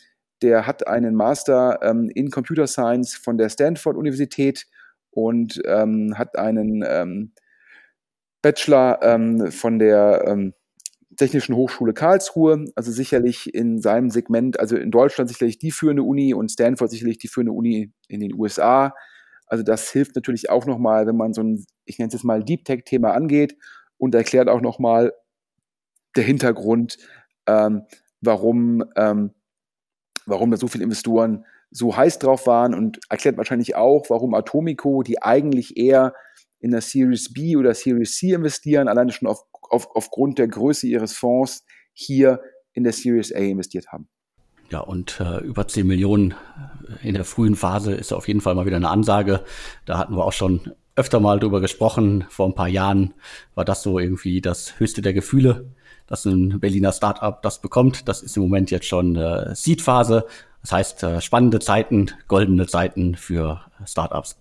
[0.43, 4.67] der hat einen Master ähm, in Computer Science von der Stanford Universität
[5.11, 7.33] und ähm, hat einen ähm,
[8.43, 10.53] Bachelor von der
[11.17, 16.35] Technischen Hochschule Karlsruhe, also sicherlich in seinem Segment, also in Deutschland sicherlich die führende Uni
[16.35, 18.95] und Stanford sicherlich die führende Uni in den USA.
[19.47, 22.43] Also das hilft natürlich auch nochmal, wenn man so ein, ich nenne es jetzt mal
[22.43, 23.57] Deep Tech-Thema angeht
[23.97, 25.13] und erklärt auch nochmal
[26.17, 26.99] der Hintergrund,
[27.47, 27.83] ähm,
[28.21, 29.31] warum, ähm,
[30.27, 35.03] warum da so viele Investoren so heiß drauf waren und erklärt wahrscheinlich auch, warum Atomico,
[35.03, 36.15] die eigentlich eher
[36.59, 40.87] in der Series B oder Series C investieren, alleine schon auf auf, aufgrund der Größe
[40.87, 42.41] ihres Fonds hier
[42.73, 44.09] in der Series A investiert haben.
[44.71, 46.35] Ja, und äh, über 10 Millionen
[47.03, 49.45] in der frühen Phase ist auf jeden Fall mal wieder eine Ansage.
[49.85, 52.25] Da hatten wir auch schon öfter mal drüber gesprochen.
[52.31, 53.15] Vor ein paar Jahren
[53.55, 55.71] war das so irgendwie das höchste der Gefühle,
[56.07, 58.09] dass ein Berliner Startup das bekommt.
[58.09, 60.27] Das ist im Moment jetzt schon äh, Seed-Phase.
[60.63, 64.39] Das heißt, äh, spannende Zeiten, goldene Zeiten für Startups.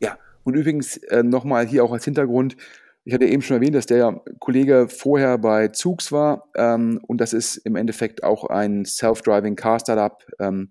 [0.00, 2.56] Ja, und übrigens äh, nochmal hier auch als Hintergrund,
[3.04, 7.32] ich hatte eben schon erwähnt, dass der Kollege vorher bei Zugs war ähm, und das
[7.32, 10.70] ist im Endeffekt auch ein Self-Driving Car Startup ähm,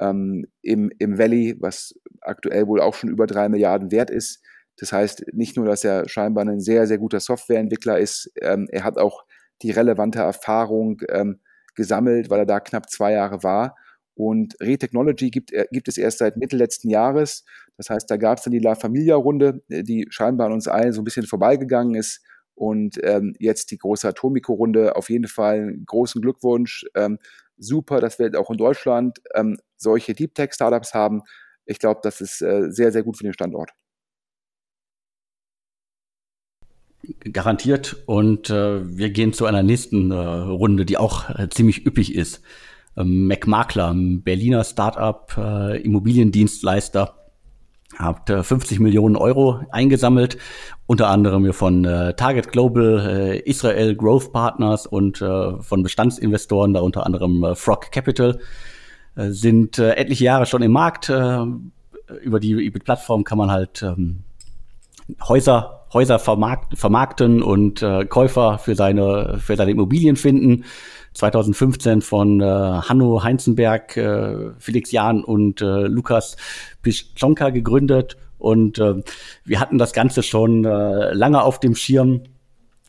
[0.00, 1.94] ähm, im, im Valley, was
[2.26, 4.42] aktuell wohl auch schon über drei Milliarden wert ist.
[4.78, 8.84] Das heißt nicht nur, dass er scheinbar ein sehr, sehr guter Softwareentwickler ist, ähm, er
[8.84, 9.24] hat auch
[9.62, 11.40] die relevante Erfahrung ähm,
[11.74, 13.76] gesammelt, weil er da knapp zwei Jahre war.
[14.14, 17.44] Und Retechnology gibt, äh, gibt es erst seit Mitte letzten Jahres.
[17.76, 20.92] Das heißt, da gab es dann die La Familia-Runde, äh, die scheinbar an uns allen
[20.92, 22.22] so ein bisschen vorbeigegangen ist.
[22.54, 24.96] Und ähm, jetzt die große Atomico-Runde.
[24.96, 26.86] Auf jeden Fall einen großen Glückwunsch.
[26.94, 27.18] Ähm,
[27.58, 31.20] super, dass wir auch in Deutschland ähm, solche Deep Tech-Startups haben.
[31.66, 33.72] Ich glaube, das ist äh, sehr, sehr gut für den Standort.
[37.32, 37.96] Garantiert.
[38.06, 42.40] Und äh, wir gehen zu einer nächsten äh, Runde, die auch äh, ziemlich üppig ist.
[42.96, 47.14] Ähm, McMakler, Berliner Startup, äh, Immobiliendienstleister,
[47.98, 50.38] äh, 50 Millionen Euro eingesammelt,
[50.86, 57.06] unter anderem von äh, Target Global, äh, Israel Growth Partners und äh, von Bestandsinvestoren, darunter
[57.06, 58.42] anderem äh, Frog Capital, äh,
[59.16, 61.08] sind äh, etliche Jahre schon im Markt.
[61.08, 61.44] Äh,
[62.22, 64.20] über die Plattform kann man halt ähm,
[65.28, 70.64] Häuser Häuser vermarkt, vermarkten und äh, Käufer für seine für seine Immobilien finden.
[71.14, 76.36] 2015 von äh, Hanno Heinzenberg, äh, Felix Jahn und äh, Lukas
[76.82, 78.18] Pischonka gegründet.
[78.38, 79.02] Und äh,
[79.44, 82.22] wir hatten das Ganze schon äh, lange auf dem Schirm.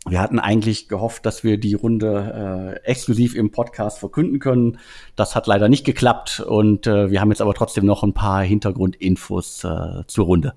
[0.09, 4.79] Wir hatten eigentlich gehofft, dass wir die Runde äh, exklusiv im Podcast verkünden können.
[5.15, 8.43] Das hat leider nicht geklappt und äh, wir haben jetzt aber trotzdem noch ein paar
[8.43, 10.53] Hintergrundinfos äh, zur Runde.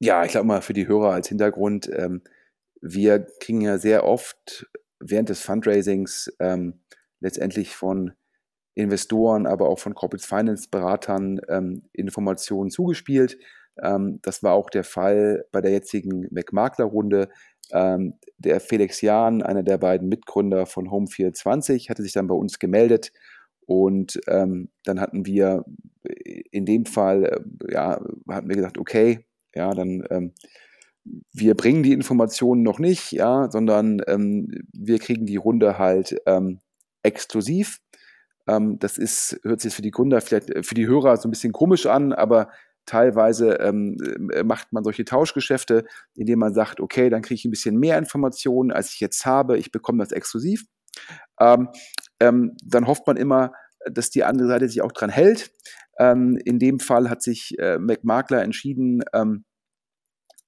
[0.00, 2.22] Ja, ich glaube mal für die Hörer als Hintergrund, ähm,
[2.80, 4.66] wir kriegen ja sehr oft
[5.00, 6.80] während des Fundraisings ähm,
[7.20, 8.12] letztendlich von
[8.74, 13.38] Investoren, aber auch von Corporate Finance Beratern ähm, Informationen zugespielt.
[13.82, 17.28] Ähm, das war auch der Fall bei der jetzigen McMakler-Runde.
[17.72, 22.58] Ähm, der Felix Jahn, einer der beiden Mitgründer von Home24, hatte sich dann bei uns
[22.58, 23.12] gemeldet
[23.66, 25.64] und ähm, dann hatten wir
[26.50, 29.24] in dem Fall, äh, ja, hatten wir gesagt, okay,
[29.54, 30.32] ja, dann ähm,
[31.32, 36.60] wir bringen die Informationen noch nicht, ja, sondern ähm, wir kriegen die Runde halt ähm,
[37.02, 37.80] exklusiv.
[38.46, 41.30] Ähm, das ist, hört sich für die Gründer, vielleicht äh, für die Hörer so ein
[41.30, 42.48] bisschen komisch an, aber
[42.86, 43.96] teilweise ähm,
[44.32, 47.98] äh, macht man solche Tauschgeschäfte, indem man sagt, okay, dann kriege ich ein bisschen mehr
[47.98, 50.64] Informationen, als ich jetzt habe, ich bekomme das exklusiv.
[51.40, 51.68] Ähm,
[52.20, 53.52] ähm, dann hofft man immer,
[53.90, 55.50] dass die andere Seite sich auch dran hält.
[55.98, 59.44] in dem Fall hat sich äh, McMakler entschieden, ähm,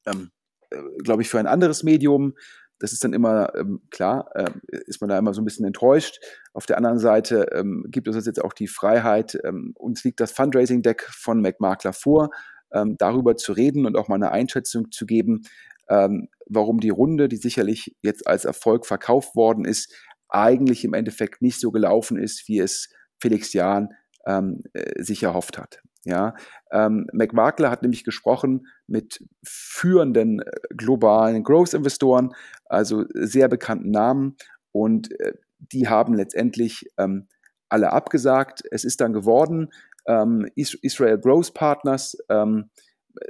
[0.06, 0.30] ähm,
[0.70, 2.34] äh, glaube ich, für ein anderes Medium.
[2.78, 4.50] Das ist dann immer, ähm, klar, äh,
[4.86, 6.20] ist man da immer so ein bisschen enttäuscht.
[6.52, 10.32] Auf der anderen Seite ähm, gibt es jetzt auch die Freiheit, ähm, uns liegt das
[10.32, 12.30] Fundraising-Deck von McMakler vor,
[12.72, 15.42] ähm, darüber zu reden und auch mal eine Einschätzung zu geben,
[15.88, 19.94] ähm, warum die Runde, die sicherlich jetzt als Erfolg verkauft worden ist,
[20.28, 22.88] eigentlich im Endeffekt nicht so gelaufen ist, wie es
[23.20, 23.90] Felix Jahn
[24.26, 25.80] ähm, äh, sich erhofft hat.
[26.06, 26.36] Ja,
[26.70, 32.32] ähm, McMakler hat nämlich gesprochen mit führenden äh, globalen Growth-Investoren,
[32.66, 34.36] also sehr bekannten Namen,
[34.70, 37.26] und äh, die haben letztendlich ähm,
[37.68, 38.62] alle abgesagt.
[38.70, 39.70] Es ist dann geworden
[40.06, 42.70] ähm, Israel Growth Partners, ähm,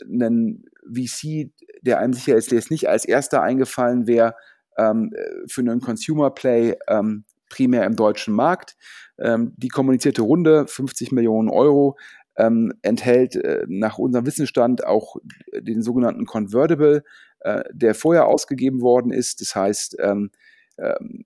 [0.05, 4.35] ein VC, der einem sicher jetzt nicht als erster eingefallen wäre
[4.77, 5.13] ähm,
[5.49, 8.77] für einen Consumer Play ähm, primär im deutschen Markt.
[9.19, 11.97] Ähm, die kommunizierte Runde, 50 Millionen Euro,
[12.37, 15.17] ähm, enthält äh, nach unserem Wissensstand auch
[15.53, 17.03] den sogenannten Convertible,
[17.41, 19.41] äh, der vorher ausgegeben worden ist.
[19.41, 20.31] Das heißt, ähm,
[20.79, 21.25] ähm,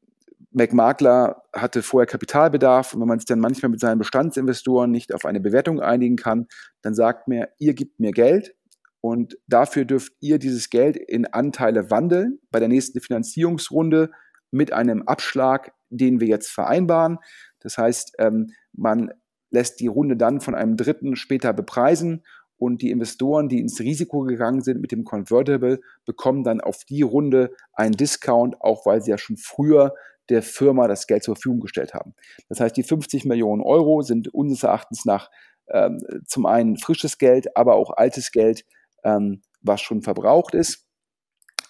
[0.53, 5.25] McMakler hatte vorher Kapitalbedarf und wenn man sich dann manchmal mit seinen Bestandsinvestoren nicht auf
[5.25, 6.49] eine Bewertung einigen kann,
[6.83, 8.55] dann sagt mir, ihr gebt mir Geld
[9.01, 14.11] und dafür dürft ihr dieses Geld in Anteile wandeln bei der nächsten Finanzierungsrunde
[14.51, 17.19] mit einem Abschlag, den wir jetzt vereinbaren.
[17.61, 19.13] Das heißt, ähm, man
[19.51, 22.23] lässt die Runde dann von einem Dritten später bepreisen
[22.57, 27.03] und die Investoren, die ins Risiko gegangen sind mit dem Convertible, bekommen dann auf die
[27.03, 29.95] Runde einen Discount, auch weil sie ja schon früher
[30.29, 32.15] der Firma das Geld zur Verfügung gestellt haben.
[32.49, 35.31] Das heißt, die 50 Millionen Euro sind unseres Erachtens nach
[35.69, 38.65] ähm, zum einen frisches Geld, aber auch altes Geld,
[39.05, 40.87] ähm, was schon verbraucht ist.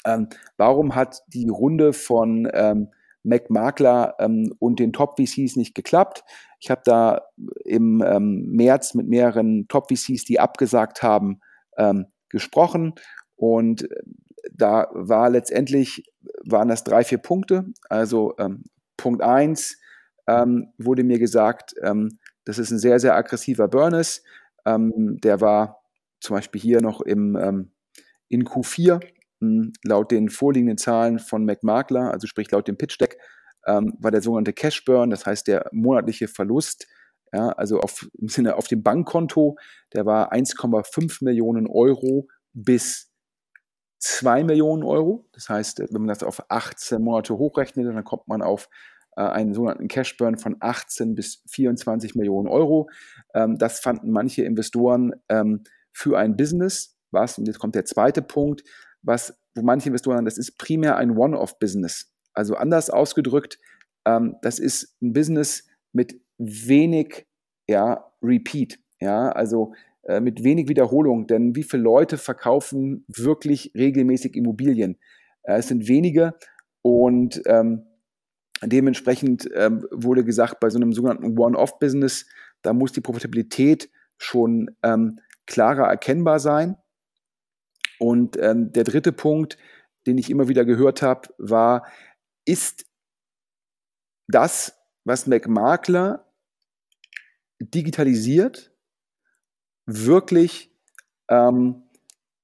[0.04, 2.48] Ähm, warum hat die Runde von
[3.24, 6.24] ähm, McMakler ähm, und den Top-VCs nicht geklappt?
[6.58, 7.22] Ich habe da
[7.64, 11.40] im ähm, März mit mehreren Top-VCs, die abgesagt haben,
[11.76, 12.94] ähm, gesprochen
[13.36, 13.88] und
[14.52, 16.04] da war letztendlich,
[16.44, 17.66] waren das drei, vier Punkte.
[17.88, 18.64] Also ähm,
[18.96, 19.78] Punkt eins
[20.26, 24.24] ähm, wurde mir gesagt, ähm, das ist ein sehr, sehr aggressiver Burn ist.
[24.66, 25.82] Ähm, der war
[26.20, 27.70] zum Beispiel hier noch im,
[28.28, 29.10] in Q4 hm,
[29.84, 33.18] laut den vorliegenden Zahlen von McMakler, also sprich laut dem Pitch Deck,
[33.66, 36.86] ähm, war der sogenannte Cash Burn, das heißt der monatliche Verlust,
[37.32, 39.56] ja, also auf, im Sinne auf dem Bankkonto,
[39.92, 43.10] der war 1,5 Millionen Euro bis
[44.00, 45.28] 2 Millionen Euro.
[45.32, 48.68] Das heißt, wenn man das auf 18 Monate hochrechnet, dann kommt man auf
[49.16, 52.88] äh, einen sogenannten Cashburn von 18 bis 24 Millionen Euro.
[53.34, 58.22] Ähm, das fanden manche Investoren ähm, für ein Business, was, und jetzt kommt der zweite
[58.22, 58.64] Punkt,
[59.02, 62.12] was, wo manche Investoren sagen, das ist primär ein One-Off-Business.
[62.32, 63.58] Also anders ausgedrückt,
[64.04, 67.26] ähm, das ist ein Business mit wenig
[67.68, 68.78] ja, Repeat.
[69.00, 74.98] Ja, also äh, mit wenig Wiederholung, denn wie viele Leute verkaufen wirklich regelmäßig Immobilien?
[75.42, 76.34] Äh, es sind wenige
[76.82, 77.86] und ähm,
[78.62, 82.26] dementsprechend ähm, wurde gesagt, bei so einem sogenannten One-Off-Business,
[82.62, 86.76] da muss die Profitabilität schon ähm, klarer erkennbar sein.
[88.00, 89.58] Und ähm, der dritte Punkt,
[90.06, 91.86] den ich immer wieder gehört habe, war,
[92.46, 92.86] ist
[94.26, 96.26] das, was McMakler
[97.60, 98.72] digitalisiert,
[99.84, 100.74] wirklich
[101.28, 101.82] ähm,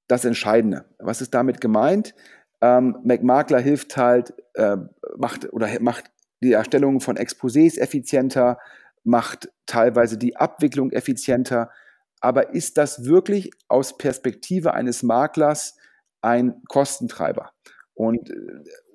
[0.09, 0.85] das Entscheidende.
[0.99, 2.15] Was ist damit gemeint?
[2.61, 4.77] Ähm, McMakler hilft halt, äh,
[5.17, 6.11] macht oder macht
[6.43, 8.59] die Erstellung von Exposés effizienter,
[9.05, 11.71] macht teilweise die Abwicklung effizienter.
[12.21, 15.77] Aber ist das wirklich aus Perspektive eines Maklers
[16.23, 17.53] ein Kostentreiber?
[17.95, 18.35] Und, äh,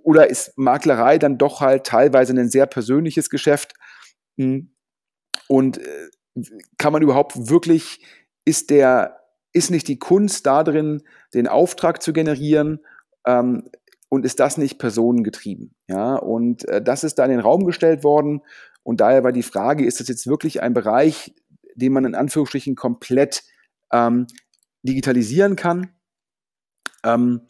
[0.03, 3.73] oder ist Maklerei dann doch halt teilweise ein sehr persönliches Geschäft?
[4.38, 4.73] Hm.
[5.47, 6.10] Und äh,
[6.77, 8.03] kann man überhaupt wirklich
[8.45, 9.19] ist der,
[9.53, 11.03] ist nicht die Kunst darin,
[11.34, 12.79] den Auftrag zu generieren
[13.25, 13.69] ähm,
[14.10, 15.75] und ist das nicht personengetrieben?
[15.88, 18.41] Ja, und äh, das ist da in den Raum gestellt worden
[18.84, 21.36] und daher war die Frage, ist das jetzt wirklich ein Bereich,
[21.75, 23.43] den man in Anführungsstrichen komplett
[23.91, 24.27] ähm,
[24.84, 25.89] digitalisieren kann?
[27.03, 27.41] Ähm,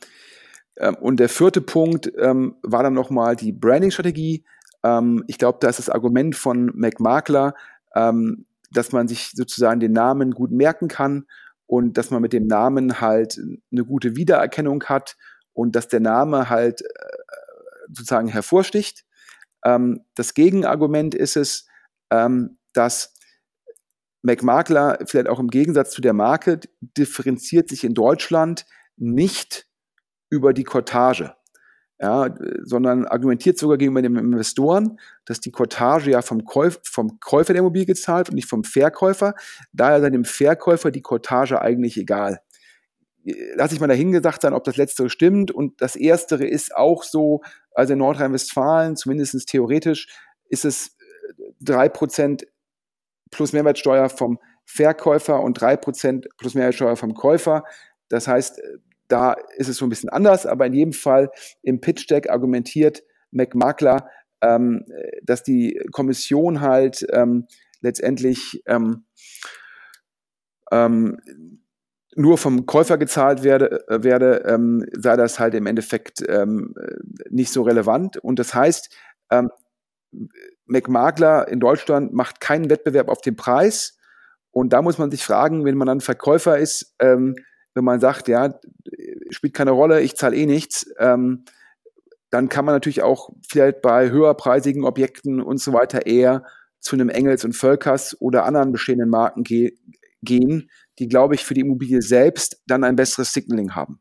[0.76, 4.46] äh, und der vierte Punkt ähm, war dann nochmal die Branding-Strategie.
[4.84, 7.54] Ähm, ich glaube, da ist das Argument von McMakler,
[7.96, 11.26] ähm, dass man sich sozusagen den Namen gut merken kann
[11.68, 13.40] und dass man mit dem Namen halt
[13.72, 15.18] eine gute Wiedererkennung hat
[15.54, 16.86] und dass der Name halt äh,
[17.88, 19.06] sozusagen hervorsticht.
[19.64, 21.68] Ähm, das Gegenargument ist es,
[22.10, 23.14] ähm, dass
[24.22, 26.60] McMakler vielleicht auch im Gegensatz zu der Marke
[26.98, 28.66] differenziert sich in Deutschland
[28.98, 29.68] nicht
[30.30, 31.34] über die Cottage
[32.02, 37.54] ja, sondern argumentiert sogar gegenüber den Investoren, dass die Cottage ja vom, Käuf, vom Käufer
[37.54, 39.36] der Immobilie gezahlt und nicht vom Verkäufer.
[39.72, 42.42] Daher sei dem Verkäufer die Cottage eigentlich egal.
[43.54, 45.52] Lass ich mal dahingesagt sein, ob das Letztere stimmt.
[45.52, 47.42] Und das Erstere ist auch so,
[47.76, 50.08] also in Nordrhein-Westfalen, zumindest theoretisch,
[50.50, 50.98] ist es
[51.64, 52.46] 3%
[53.32, 57.64] plus Mehrwertsteuer vom Verkäufer und 3% plus Mehrwertsteuer vom Käufer.
[58.10, 58.62] Das heißt,
[59.08, 61.30] da ist es so ein bisschen anders, aber in jedem Fall
[61.62, 64.10] im Pitch Deck argumentiert McMakler,
[64.42, 64.86] ähm,
[65.24, 67.48] dass die Kommission halt ähm,
[67.82, 69.06] letztendlich ähm,
[70.72, 71.18] ähm,
[72.16, 76.74] nur vom Käufer gezahlt werde, äh, werde ähm, sei das halt im Endeffekt ähm,
[77.30, 78.18] nicht so relevant.
[78.18, 78.96] Und das heißt,
[80.66, 83.98] McMakler in Deutschland macht keinen Wettbewerb auf den Preis.
[84.52, 87.36] Und da muss man sich fragen, wenn man dann Verkäufer ist, ähm,
[87.74, 88.60] wenn man sagt, ja,
[89.30, 91.46] spielt keine Rolle, ich zahle eh nichts, ähm,
[92.30, 96.46] dann kann man natürlich auch vielleicht bei höherpreisigen Objekten und so weiter eher
[96.80, 99.78] zu einem Engels und Völkers oder anderen bestehenden Marken ge
[100.24, 104.00] gehen, die, glaube ich, für die Immobilie selbst dann ein besseres Signaling haben.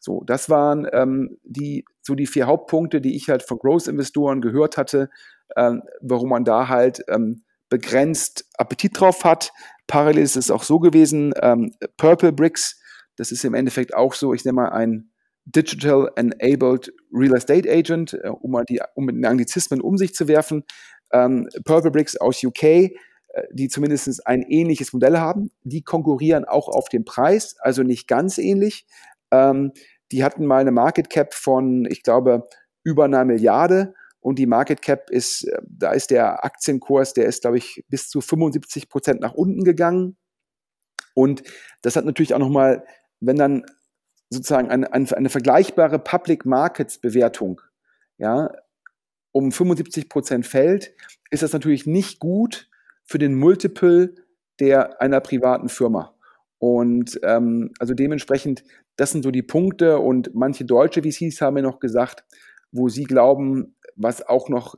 [0.00, 4.76] So, das waren ähm, die, so die vier Hauptpunkte, die ich halt von Growth-Investoren gehört
[4.76, 5.10] hatte,
[5.56, 9.52] ähm, warum man da halt ähm, begrenzt Appetit drauf hat.
[9.86, 12.80] Parallel ist es auch so gewesen, ähm, Purple Bricks,
[13.16, 15.10] das ist im Endeffekt auch so, ich nenne mal ein
[15.46, 20.14] Digital Enabled Real Estate Agent, äh, um mal die, um mit den Anglizismen um sich
[20.14, 20.64] zu werfen.
[21.12, 22.90] Ähm, Purple Bricks aus UK, äh,
[23.52, 25.50] die zumindest ein ähnliches Modell haben.
[25.62, 28.86] Die konkurrieren auch auf den Preis, also nicht ganz ähnlich.
[29.30, 29.72] Ähm,
[30.12, 32.48] die hatten mal eine Market Cap von, ich glaube,
[32.82, 37.42] über einer Milliarde und die Market Cap ist, äh, da ist der Aktienkurs, der ist,
[37.42, 40.16] glaube ich, bis zu 75 Prozent nach unten gegangen.
[41.14, 41.42] Und
[41.82, 42.84] das hat natürlich auch nochmal,
[43.20, 43.64] wenn dann
[44.28, 47.60] sozusagen eine, eine, eine vergleichbare Public Markets Bewertung,
[48.18, 48.50] ja,
[49.32, 50.94] um 75 Prozent fällt,
[51.30, 52.68] ist das natürlich nicht gut
[53.04, 54.14] für den Multiple
[54.60, 56.14] der einer privaten Firma.
[56.58, 58.62] Und ähm, also dementsprechend,
[58.96, 62.24] das sind so die Punkte und manche deutsche VCs haben mir noch gesagt,
[62.70, 64.74] wo sie glauben, was auch noch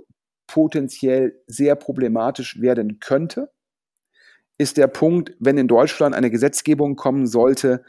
[0.46, 3.50] potenziell sehr problematisch werden könnte,
[4.58, 7.84] ist der Punkt, wenn in Deutschland eine Gesetzgebung kommen sollte,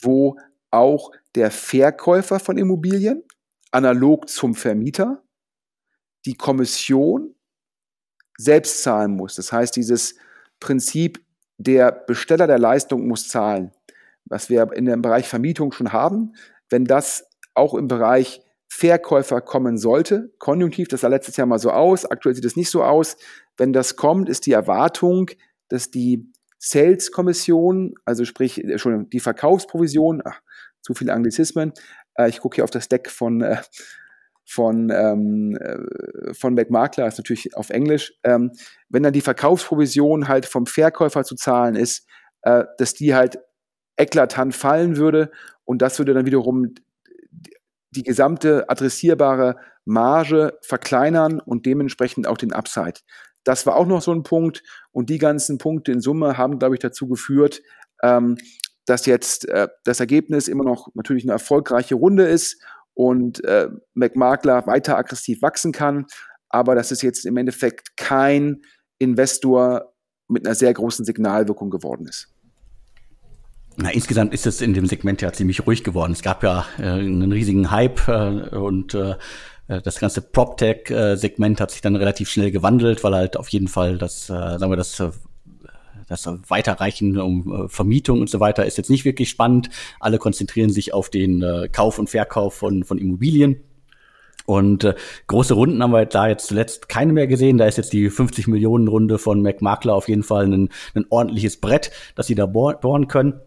[0.00, 0.36] wo
[0.70, 3.22] auch der Verkäufer von Immobilien
[3.70, 5.22] analog zum Vermieter
[6.26, 7.34] die Kommission
[8.36, 9.36] selbst zahlen muss.
[9.36, 10.16] Das heißt, dieses
[10.60, 11.24] Prinzip,
[11.58, 13.72] der Besteller der Leistung muss zahlen,
[14.24, 16.34] was wir in dem Bereich Vermietung schon haben,
[16.70, 18.42] wenn das auch im Bereich
[18.74, 22.70] Verkäufer kommen sollte, konjunktiv, das sah letztes Jahr mal so aus, aktuell sieht es nicht
[22.70, 23.18] so aus,
[23.58, 25.28] wenn das kommt, ist die Erwartung,
[25.68, 30.40] dass die Sales-Kommission, also sprich, Entschuldigung, die Verkaufsprovision, ach,
[30.80, 31.74] zu viele Anglizismen,
[32.14, 33.58] äh, ich gucke hier auf das Deck von, äh,
[34.46, 38.52] von, ähm, äh, von McMakler, ist natürlich auf Englisch, ähm,
[38.88, 42.08] wenn dann die Verkaufsprovision halt vom Verkäufer zu zahlen ist,
[42.40, 43.38] äh, dass die halt
[43.98, 45.30] eklatant fallen würde
[45.64, 46.74] und das würde dann wiederum
[47.92, 53.00] die gesamte adressierbare Marge verkleinern und dementsprechend auch den Upside.
[53.44, 54.62] Das war auch noch so ein Punkt
[54.92, 57.60] und die ganzen Punkte in Summe haben, glaube ich, dazu geführt,
[58.02, 58.36] ähm,
[58.86, 62.62] dass jetzt äh, das Ergebnis immer noch natürlich eine erfolgreiche Runde ist
[62.94, 66.06] und äh, McMakler weiter aggressiv wachsen kann,
[66.48, 68.62] aber dass es jetzt im Endeffekt kein
[68.98, 69.92] Investor
[70.28, 72.28] mit einer sehr großen Signalwirkung geworden ist.
[73.76, 76.12] Na, insgesamt ist es in dem Segment ja ziemlich ruhig geworden.
[76.12, 79.16] Es gab ja äh, einen riesigen Hype äh, und äh,
[79.66, 84.28] das ganze PropTech-Segment hat sich dann relativ schnell gewandelt, weil halt auf jeden Fall das,
[84.28, 85.10] äh, sagen wir, das äh,
[86.08, 89.70] das Weiterreichen um äh, Vermietung und so weiter ist jetzt nicht wirklich spannend.
[89.98, 93.62] Alle konzentrieren sich auf den äh, Kauf und Verkauf von, von Immobilien.
[94.44, 94.94] Und äh,
[95.28, 97.58] große Runden haben wir da jetzt zuletzt keine mehr gesehen.
[97.58, 101.60] Da ist jetzt die 50 Millionen Runde von McMakler auf jeden Fall ein, ein ordentliches
[101.60, 103.40] Brett, das sie da bohren können.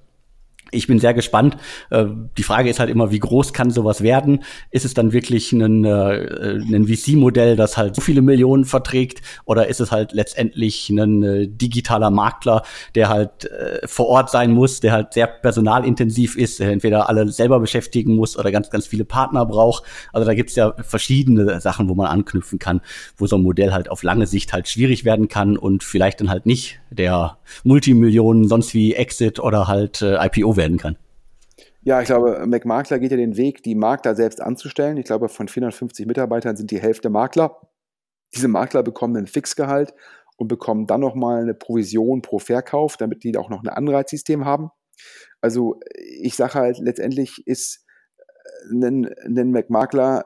[0.71, 1.57] Ich bin sehr gespannt.
[1.91, 2.05] Äh,
[2.37, 4.43] die Frage ist halt immer, wie groß kann sowas werden?
[4.71, 9.21] Ist es dann wirklich ein, äh, ein VC-Modell, das halt so viele Millionen verträgt?
[9.45, 12.63] Oder ist es halt letztendlich ein äh, digitaler Makler,
[12.95, 13.49] der halt
[13.85, 18.37] vor Ort sein muss, der halt sehr personalintensiv ist, der entweder alle selber beschäftigen muss
[18.37, 19.83] oder ganz, ganz viele Partner braucht?
[20.13, 22.81] Also da gibt es ja verschiedene Sachen, wo man anknüpfen kann,
[23.17, 26.29] wo so ein Modell halt auf lange Sicht halt schwierig werden kann und vielleicht dann
[26.29, 30.97] halt nicht der Multimillionen, sonst wie Exit oder halt IPO werden werden kann.
[31.81, 34.97] Ja, ich glaube, McMakler geht ja den Weg, die Makler selbst anzustellen.
[34.97, 37.61] Ich glaube, von 450 Mitarbeitern sind die Hälfte Makler.
[38.33, 39.93] Diese Makler bekommen ein Fixgehalt
[40.37, 44.71] und bekommen dann nochmal eine Provision pro Verkauf, damit die auch noch ein Anreizsystem haben.
[45.41, 47.85] Also ich sage halt, letztendlich ist
[48.71, 50.25] ein, ein McMakler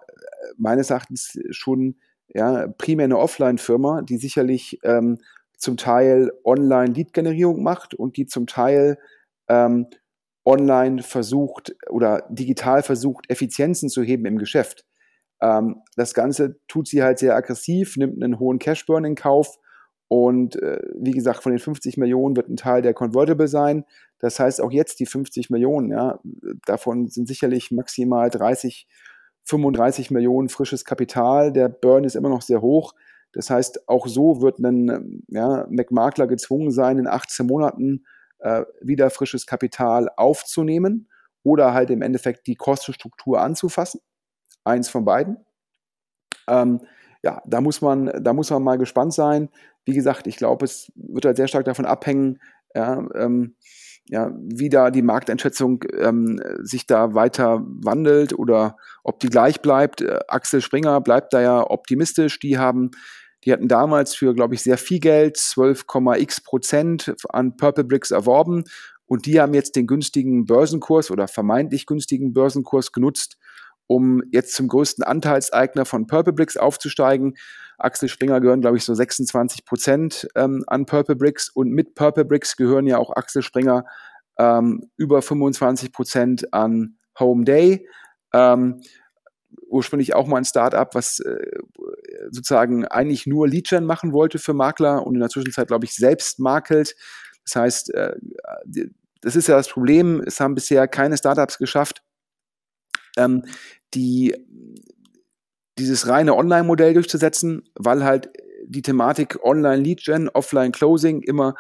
[0.58, 1.98] meines Erachtens schon
[2.34, 5.18] ja, primär eine Offline-Firma, die sicherlich ähm,
[5.58, 8.98] zum Teil Online-Lead-Generierung macht und die zum Teil
[9.50, 9.88] ähm,
[10.50, 14.84] online versucht oder digital versucht, Effizienzen zu heben im Geschäft.
[15.41, 19.60] Ähm, das Ganze tut sie halt sehr aggressiv, nimmt einen hohen Cashburn in Kauf
[20.08, 23.86] und äh, wie gesagt, von den 50 Millionen wird ein Teil der Convertible sein.
[24.18, 26.20] Das heißt, auch jetzt die 50 Millionen, ja,
[26.66, 28.88] davon sind sicherlich maximal 30,
[29.45, 31.54] 35 Millionen frisches Kapital.
[31.54, 32.95] Der Burn ist immer noch sehr hoch.
[33.34, 38.04] Das heißt, auch so wird ein ja, McMakler gezwungen sein, in 18 Monaten
[38.40, 41.10] äh, wieder frisches Kapital aufzunehmen
[41.44, 44.02] oder halt im Endeffekt die Kostenstruktur anzufassen.
[44.64, 45.38] Eins von beiden.
[46.48, 46.82] Ähm,
[47.24, 49.50] ja, da muss man, da muss man mal gespannt sein.
[49.86, 52.40] Wie gesagt, ich glaube, es wird halt sehr stark davon abhängen,
[52.76, 53.56] ja, ähm,
[54.10, 60.02] ja, wie da die Markteinschätzung ähm, sich da weiter wandelt oder ob die gleich bleibt.
[60.02, 62.40] Äh, Axel Springer bleibt da ja optimistisch.
[62.40, 62.90] Die haben,
[63.46, 68.66] die hatten damals für, glaube ich, sehr viel Geld, 12,x Prozent an Purple Bricks erworben
[69.06, 73.38] und die haben jetzt den günstigen Börsenkurs oder vermeintlich günstigen Börsenkurs genutzt,
[73.88, 77.36] um jetzt zum größten Anteilseigner von Purple Bricks aufzusteigen.
[77.80, 82.26] Axel Springer gehören, glaube ich, so 26 Prozent ähm, an Purple Bricks und mit Purple
[82.26, 83.84] Bricks gehören ja auch Axel Springer
[84.38, 87.88] ähm, über 25 Prozent an Home Day.
[88.32, 88.82] Ähm,
[89.70, 91.38] ursprünglich auch mal ein Startup, was äh,
[92.32, 96.39] sozusagen eigentlich nur Lead-Gen machen wollte für Makler und in der Zwischenzeit, glaube ich, selbst
[96.39, 96.95] makelt.
[97.45, 98.15] Das heißt, äh,
[99.22, 102.03] das ist ja das Problem, es haben bisher keine Startups geschafft,
[103.17, 103.45] ähm,
[103.93, 104.36] die,
[105.78, 108.30] dieses reine Online-Modell durchzusetzen, weil halt
[108.65, 111.55] die Thematik Online-Lead-Gen, Offline-Closing immer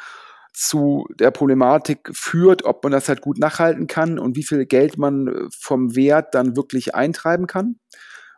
[0.53, 4.97] zu der Problematik führt, ob man das halt gut nachhalten kann und wie viel Geld
[4.97, 7.79] man äh, vom Wert dann wirklich eintreiben kann.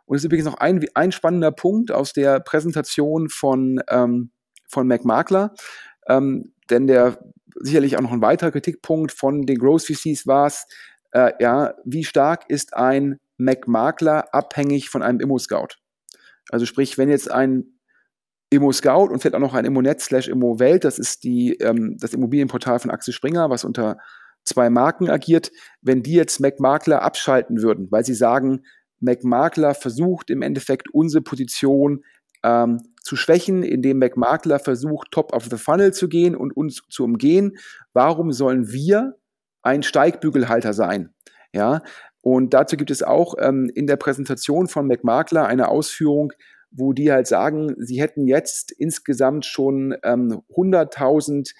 [0.04, 4.30] Und es ist übrigens noch ein, ein spannender Punkt aus der Präsentation von, ähm,
[4.68, 5.54] von McMakler,
[6.06, 7.18] ähm, denn der
[7.60, 10.66] sicherlich auch noch ein weiterer Kritikpunkt von den Growth VCs war es,
[11.12, 15.76] äh, ja, wie stark ist ein Mac-Makler abhängig von einem Immo-Scout?
[16.50, 17.78] Also sprich, wenn jetzt ein
[18.52, 22.78] Immo-Scout und vielleicht auch noch ein Immonet slash Immo-Welt, das ist die, ähm, das Immobilienportal
[22.78, 23.98] von Axel Springer, was unter
[24.44, 25.50] zwei Marken agiert,
[25.80, 28.62] wenn die jetzt Mac-Makler abschalten würden, weil sie sagen,
[29.00, 32.04] Mac-Makler versucht im Endeffekt unsere Position
[32.42, 37.04] ähm, zu schwächen, indem McMakler versucht, top of the funnel zu gehen und uns zu
[37.04, 37.56] umgehen.
[37.92, 39.16] Warum sollen wir
[39.62, 41.10] ein Steigbügelhalter sein?
[41.52, 41.82] Ja,
[42.20, 46.32] und dazu gibt es auch ähm, in der Präsentation von McMakler eine Ausführung,
[46.72, 51.52] wo die halt sagen, sie hätten jetzt insgesamt schon ähm, 100.000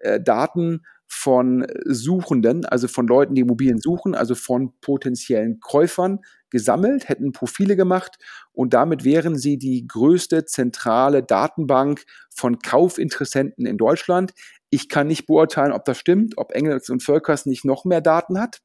[0.00, 7.08] äh, Daten von Suchenden, also von Leuten, die Immobilien suchen, also von potenziellen Käufern gesammelt,
[7.08, 8.16] hätten Profile gemacht
[8.52, 12.04] und damit wären sie die größte zentrale Datenbank
[12.34, 14.32] von Kaufinteressenten in Deutschland.
[14.70, 18.40] Ich kann nicht beurteilen, ob das stimmt, ob Engels und Völkers nicht noch mehr Daten
[18.40, 18.60] hat.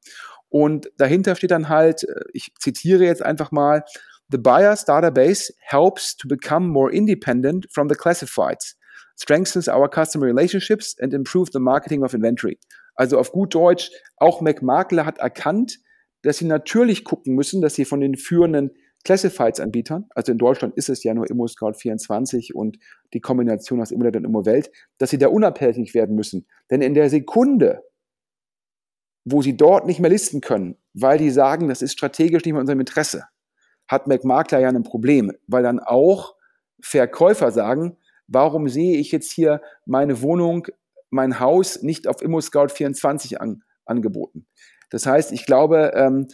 [0.50, 3.84] Und dahinter steht dann halt, äh, ich zitiere jetzt einfach mal,
[4.30, 8.76] The buyer's database helps to become more independent from the classifieds
[9.20, 12.58] strengthens our customer relationships and improve the marketing of inventory.
[12.96, 15.80] Also auf gut Deutsch, auch McMakler hat erkannt,
[16.22, 18.72] dass sie natürlich gucken müssen, dass sie von den führenden
[19.06, 22.78] Classifieds-Anbietern, also in Deutschland ist es ja nur ImmoScout24 und
[23.14, 26.46] die Kombination aus Immonet und Immowelt, dass sie da unabhängig werden müssen.
[26.70, 27.84] Denn in der Sekunde,
[29.24, 32.62] wo sie dort nicht mehr listen können, weil die sagen, das ist strategisch nicht mehr
[32.62, 33.24] unserem Interesse,
[33.90, 36.36] hat McMakler ja ein Problem, weil dann auch
[36.82, 40.68] Verkäufer sagen, warum sehe ich jetzt hier meine Wohnung,
[41.10, 44.46] mein Haus nicht auf ImmoScout24 an, angeboten?
[44.92, 46.28] Das heißt, ich glaube, ähm,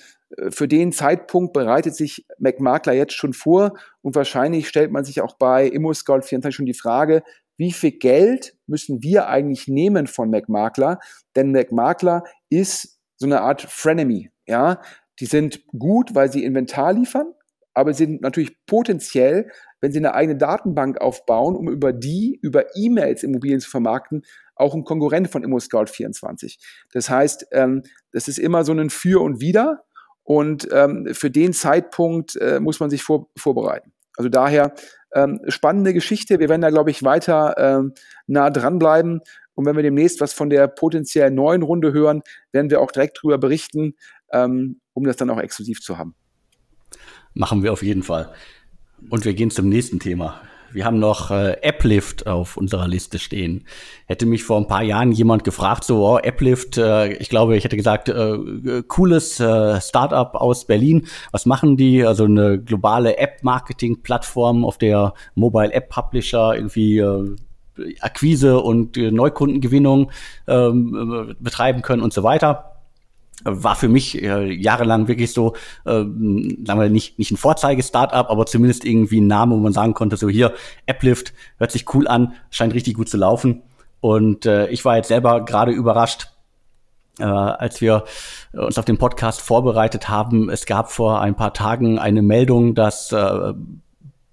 [0.50, 5.36] für den Zeitpunkt bereitet sich McMakler jetzt schon vor und wahrscheinlich stellt man sich auch
[5.38, 7.24] bei ImmoScout24 schon die Frage,
[7.58, 11.00] wie viel Geld müssen wir eigentlich nehmen von McMakler?
[11.36, 14.82] Denn McMakler ist so eine Art Frenemy, ja.
[15.22, 17.34] Die sind gut, weil sie Inventar liefern,
[17.76, 19.52] aber sind natürlich potenziell
[19.86, 24.24] wenn Sie eine eigene Datenbank aufbauen, um über die, über E-Mails Immobilien zu vermarkten,
[24.56, 26.58] auch ein Konkurrent von ImmoScout24.
[26.92, 29.84] Das heißt, ähm, das ist immer so ein Für und Wider
[30.24, 33.94] und ähm, für den Zeitpunkt äh, muss man sich vor, vorbereiten.
[34.18, 34.74] Also daher
[35.14, 36.40] ähm, spannende Geschichte.
[36.40, 37.94] Wir werden da, glaube ich, weiter ähm,
[38.26, 39.22] nah dranbleiben.
[39.54, 43.20] Und wenn wir demnächst was von der potenziell neuen Runde hören, werden wir auch direkt
[43.20, 43.94] darüber berichten,
[44.32, 46.16] ähm, um das dann auch exklusiv zu haben.
[47.36, 48.32] Machen wir auf jeden Fall.
[49.10, 50.42] Und wir gehen zum nächsten Thema.
[50.72, 53.66] Wir haben noch äh, Applift auf unserer Liste stehen.
[54.08, 57.64] Hätte mich vor ein paar Jahren jemand gefragt, so oh, Applift, äh, ich glaube, ich
[57.64, 61.08] hätte gesagt, äh, cooles äh, Startup aus Berlin.
[61.32, 62.04] Was machen die?
[62.06, 67.36] Also eine globale App-Marketing-Plattform, auf der Mobile App Publisher irgendwie äh,
[68.02, 70.12] Akquise und äh, Neukundengewinnung
[70.48, 72.75] ähm, äh, betreiben können und so weiter
[73.44, 75.56] war für mich äh, jahrelang wirklich so,
[75.86, 79.94] äh, sagen wir nicht, nicht ein Vorzeige-Startup, aber zumindest irgendwie ein Name, wo man sagen
[79.94, 80.54] konnte, so hier,
[80.88, 83.64] Applift, hört sich cool an, scheint richtig gut zu laufen.
[84.00, 86.30] Und äh, ich war jetzt selber gerade überrascht,
[87.20, 88.06] äh, als wir
[88.54, 90.50] uns auf den Podcast vorbereitet haben.
[90.50, 93.54] Es gab vor ein paar Tagen eine Meldung, dass äh,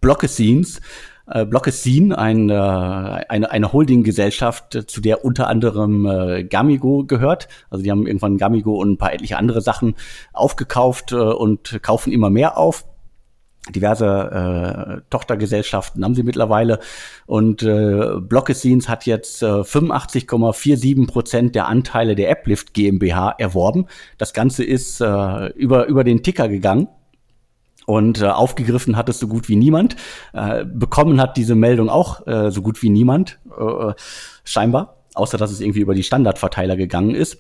[0.01, 0.81] Blockescenes
[1.27, 7.49] äh, Blockesin, ein, äh, eine, eine Holdinggesellschaft, zu der unter anderem äh, Gamigo gehört.
[7.71, 9.95] Also die haben irgendwann Gamigo und ein paar etliche andere Sachen
[10.33, 12.85] aufgekauft äh, und kaufen immer mehr auf.
[13.71, 16.81] Diverse äh, Tochtergesellschaften haben sie mittlerweile
[17.27, 23.87] und äh, Blockescenes hat jetzt äh, 85,47 Prozent der Anteile der Applift GmbH erworben.
[24.19, 26.89] Das Ganze ist äh, über über den Ticker gegangen
[27.87, 29.97] und äh, aufgegriffen hat es so gut wie niemand.
[30.33, 33.93] Äh, bekommen hat diese Meldung auch äh, so gut wie niemand, äh,
[34.45, 37.39] scheinbar, außer dass es irgendwie über die Standardverteiler gegangen ist.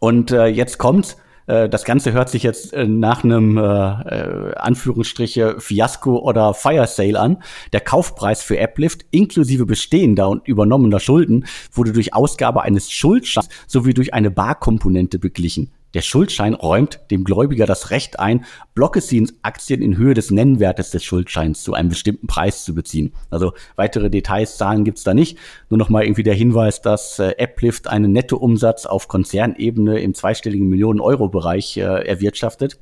[0.00, 1.16] Und äh, jetzt kommt's.
[1.46, 6.86] Äh, das Ganze hört sich jetzt äh, nach einem äh, äh, Anführungsstriche Fiasko oder Fire
[6.86, 7.42] Sale an.
[7.72, 13.94] Der Kaufpreis für Applift inklusive bestehender und übernommener Schulden wurde durch Ausgabe eines Schuldscheins sowie
[13.94, 15.72] durch eine Barkomponente beglichen.
[15.94, 21.04] Der Schuldschein räumt dem Gläubiger das Recht ein, Blockesins Aktien in Höhe des Nennwertes des
[21.04, 23.12] Schuldscheins zu einem bestimmten Preis zu beziehen.
[23.30, 25.38] Also weitere Details, Zahlen gibt's da nicht.
[25.70, 30.68] Nur noch mal irgendwie der Hinweis, dass äh, Applift einen Nettoumsatz auf Konzernebene im zweistelligen
[30.68, 32.78] Millionen-Euro-Bereich äh, erwirtschaftet.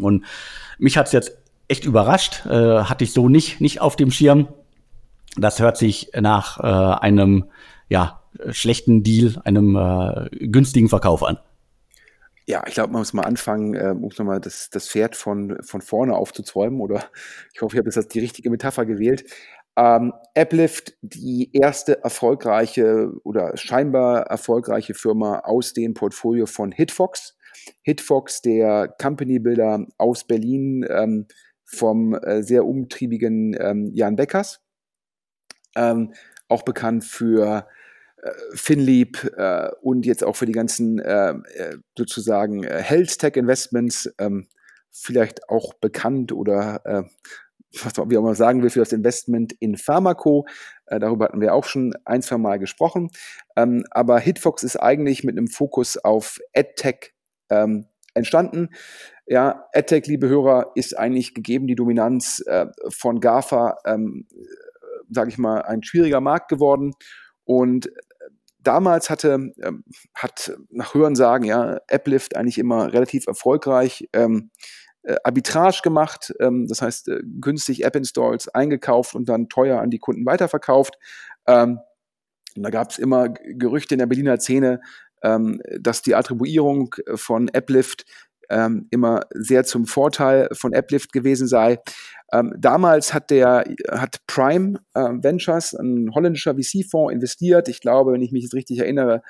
[0.00, 0.24] Und
[0.78, 1.36] mich hat's jetzt
[1.68, 4.48] echt überrascht, äh, hatte ich so nicht, nicht auf dem Schirm.
[5.36, 7.44] Das hört sich nach äh, einem
[7.88, 8.20] ja,
[8.50, 11.38] schlechten Deal, einem äh, günstigen Verkauf an.
[12.46, 15.80] Ja, ich glaube, man muss mal anfangen, äh, um nochmal das, das Pferd von, von
[15.80, 16.80] vorne aufzuzäumen.
[16.80, 17.04] Oder
[17.54, 19.24] ich hoffe, ich habe jetzt die richtige Metapher gewählt.
[19.76, 27.36] Ähm, Applift, die erste erfolgreiche oder scheinbar erfolgreiche Firma aus dem Portfolio von Hitfox.
[27.82, 31.26] Hitfox, der Company Builder aus Berlin ähm,
[31.64, 34.60] vom äh, sehr umtriebigen ähm, Jan Beckers.
[35.74, 36.12] Ähm,
[36.48, 37.66] auch bekannt für
[38.22, 43.36] äh, Finlieb äh, und jetzt auch für die ganzen äh, äh sozusagen äh, Health Tech
[43.36, 44.48] Investments ähm,
[44.90, 47.02] vielleicht auch bekannt oder äh,
[47.82, 50.46] was wie auch immer sagen will für das Investment in Pharmaco.
[50.86, 53.10] Äh, darüber hatten wir auch schon ein, zwei Mal gesprochen.
[53.56, 57.14] Ähm, aber Hitfox ist eigentlich mit einem Fokus auf AdTech
[57.50, 58.68] ähm, entstanden.
[59.26, 64.26] Ja, AdTech, liebe Hörer, ist eigentlich gegeben die Dominanz äh, von GAFA, ähm,
[65.10, 66.92] sage ich mal, ein schwieriger Markt geworden.
[67.44, 67.90] Und
[68.62, 69.84] damals hatte, ähm,
[70.14, 74.50] hat nach Hörensagen, ja, Applift eigentlich immer relativ erfolgreich ähm,
[75.02, 79.98] äh, Arbitrage gemacht, ähm, das heißt äh, günstig App-Installs eingekauft und dann teuer an die
[79.98, 80.96] Kunden weiterverkauft.
[81.46, 81.80] Ähm,
[82.56, 84.80] und da gab es immer Gerüchte in der Berliner Szene,
[85.22, 88.04] ähm, dass die Attribuierung von Applift
[88.50, 91.78] ähm, immer sehr zum Vorteil von Applift gewesen sei.
[92.32, 97.68] Ähm, damals hat der hat Prime äh, Ventures, ein holländischer VC-Fonds, investiert.
[97.68, 99.22] Ich glaube, wenn ich mich jetzt richtig erinnere,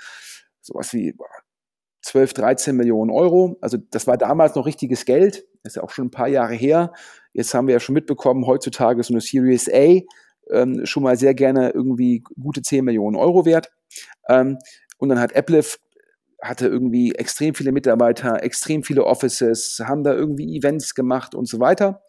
[0.60, 1.14] sowas wie
[2.02, 3.56] 12, 13 Millionen Euro.
[3.60, 5.44] Also das war damals noch richtiges Geld.
[5.62, 6.92] Das ist ja auch schon ein paar Jahre her.
[7.32, 10.00] Jetzt haben wir ja schon mitbekommen, heutzutage ist so eine Series A
[10.50, 13.70] ähm, schon mal sehr gerne irgendwie gute 10 Millionen Euro wert.
[14.28, 14.58] Ähm,
[14.98, 15.80] und dann hat Applift
[16.42, 21.60] hatte irgendwie extrem viele Mitarbeiter, extrem viele Offices, haben da irgendwie Events gemacht und so
[21.60, 22.02] weiter.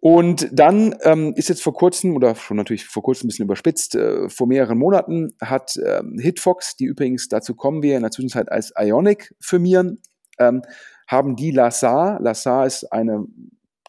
[0.00, 3.94] Und dann ähm, ist jetzt vor kurzem, oder schon natürlich vor kurzem ein bisschen überspitzt,
[3.94, 8.50] äh, vor mehreren Monaten hat ähm, Hitfox, die übrigens, dazu kommen wir in der Zwischenzeit
[8.50, 10.02] als Ionic firmieren,
[10.40, 10.62] ähm,
[11.06, 13.24] haben die Lassar, Lassar ist eine,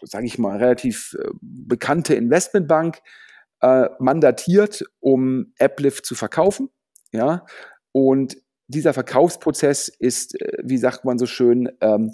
[0.03, 2.99] sage ich mal, relativ äh, bekannte Investmentbank,
[3.61, 6.69] äh, mandatiert, um Applift zu verkaufen.
[7.11, 7.45] Ja,
[7.91, 8.37] und
[8.67, 12.11] dieser Verkaufsprozess ist, äh, wie sagt man so schön, ähm,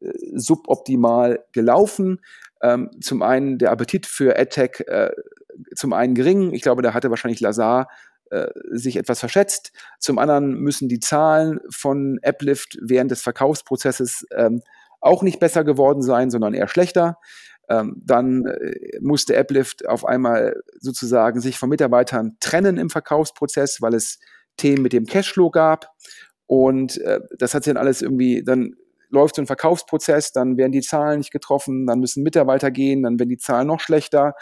[0.00, 2.20] äh, suboptimal gelaufen.
[2.62, 5.10] Ähm, zum einen der Appetit für AdTech äh,
[5.74, 6.52] zum einen gering.
[6.52, 7.88] Ich glaube, da hatte wahrscheinlich Lazar
[8.30, 9.72] äh, sich etwas verschätzt.
[9.98, 14.62] Zum anderen müssen die Zahlen von Applift während des Verkaufsprozesses ähm,
[15.00, 17.18] auch nicht besser geworden sein, sondern eher schlechter.
[17.68, 23.94] Ähm, dann äh, musste Applift auf einmal sozusagen sich von Mitarbeitern trennen im Verkaufsprozess, weil
[23.94, 24.18] es
[24.56, 25.88] Themen mit dem Cashflow gab.
[26.46, 28.74] Und äh, das hat sich dann alles irgendwie, dann
[29.08, 33.18] läuft so ein Verkaufsprozess, dann werden die Zahlen nicht getroffen, dann müssen Mitarbeiter gehen, dann
[33.18, 34.34] werden die Zahlen noch schlechter,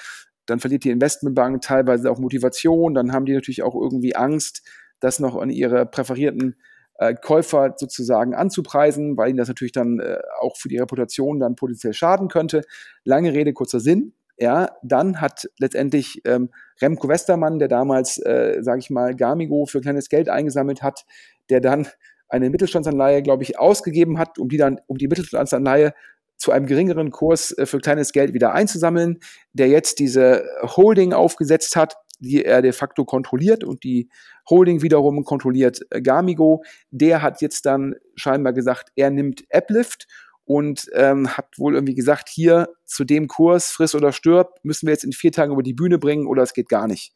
[0.46, 4.62] dann verliert die Investmentbank teilweise auch Motivation, dann haben die natürlich auch irgendwie Angst,
[5.00, 6.56] das noch an ihre präferierten
[6.98, 11.56] äh, Käufer sozusagen anzupreisen, weil ihnen das natürlich dann äh, auch für die Reputation dann
[11.56, 12.62] potenziell schaden könnte.
[13.04, 14.12] Lange Rede, kurzer Sinn.
[14.40, 16.48] Ja, dann hat letztendlich ähm,
[16.80, 21.04] Remco Westermann, der damals, äh, sage ich mal, Gamigo für kleines Geld eingesammelt hat,
[21.50, 21.86] der dann
[22.30, 25.92] eine Mittelstandsanleihe, glaube ich, ausgegeben hat, um die dann, um die Mittelstandsanleihe
[26.38, 29.18] zu einem geringeren Kurs äh, für kleines Geld wieder einzusammeln,
[29.52, 34.08] der jetzt diese Holding aufgesetzt hat, die er de facto kontrolliert und die
[34.48, 36.64] Holding wiederum kontrolliert äh, Gamigo.
[36.90, 40.06] Der hat jetzt dann scheinbar gesagt, er nimmt Applift
[40.50, 44.92] und ähm, hat wohl irgendwie gesagt, hier zu dem Kurs, friss oder stirb, müssen wir
[44.92, 47.12] jetzt in vier Tagen über die Bühne bringen oder es geht gar nicht.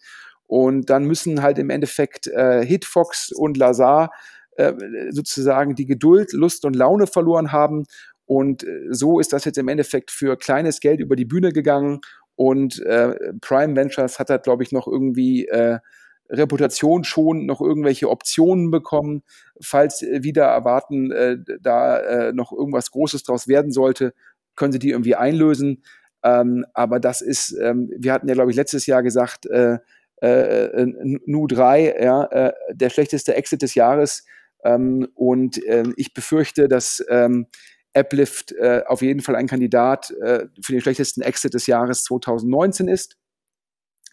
[0.47, 4.13] Und dann müssen halt im Endeffekt äh, Hitfox und Lazar
[4.53, 4.73] äh,
[5.11, 7.87] sozusagen die Geduld, Lust und Laune verloren haben.
[8.25, 12.03] Und äh, so ist das jetzt im Endeffekt für kleines Geld über die Bühne gegangen.
[12.37, 15.81] Und äh, Prime Ventures hat da, glaube ich, noch irgendwie äh,
[16.29, 19.23] Reputation schon noch irgendwelche Optionen bekommen,
[19.61, 24.15] falls äh, wieder erwarten, äh, da äh, noch irgendwas Großes draus werden sollte,
[24.57, 25.83] können sie die irgendwie einlösen.
[26.23, 29.79] Ähm, aber das ist, ähm, wir hatten ja, glaube ich, letztes Jahr gesagt, äh,
[30.21, 30.87] äh,
[31.27, 34.25] Nu 3, ja, äh, der schlechteste Exit des Jahres.
[34.65, 37.47] Ähm, und äh, ich befürchte, dass ähm,
[37.95, 42.89] Applift äh, auf jeden Fall ein Kandidat äh, für den schlechtesten Exit des Jahres 2019
[42.89, 43.17] ist.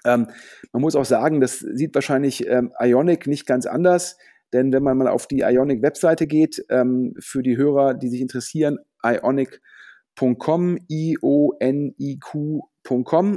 [0.06, 0.28] Ähm,
[0.72, 4.18] man muss auch sagen, das sieht wahrscheinlich ähm, Ionic nicht ganz anders,
[4.54, 8.80] denn wenn man mal auf die Ionic-Webseite geht, ähm, für die Hörer, die sich interessieren,
[9.04, 12.22] ionic.com, I-O-N-I-Q.com,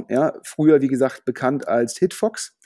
[0.09, 2.57] ja, früher wie gesagt bekannt als Hitfox,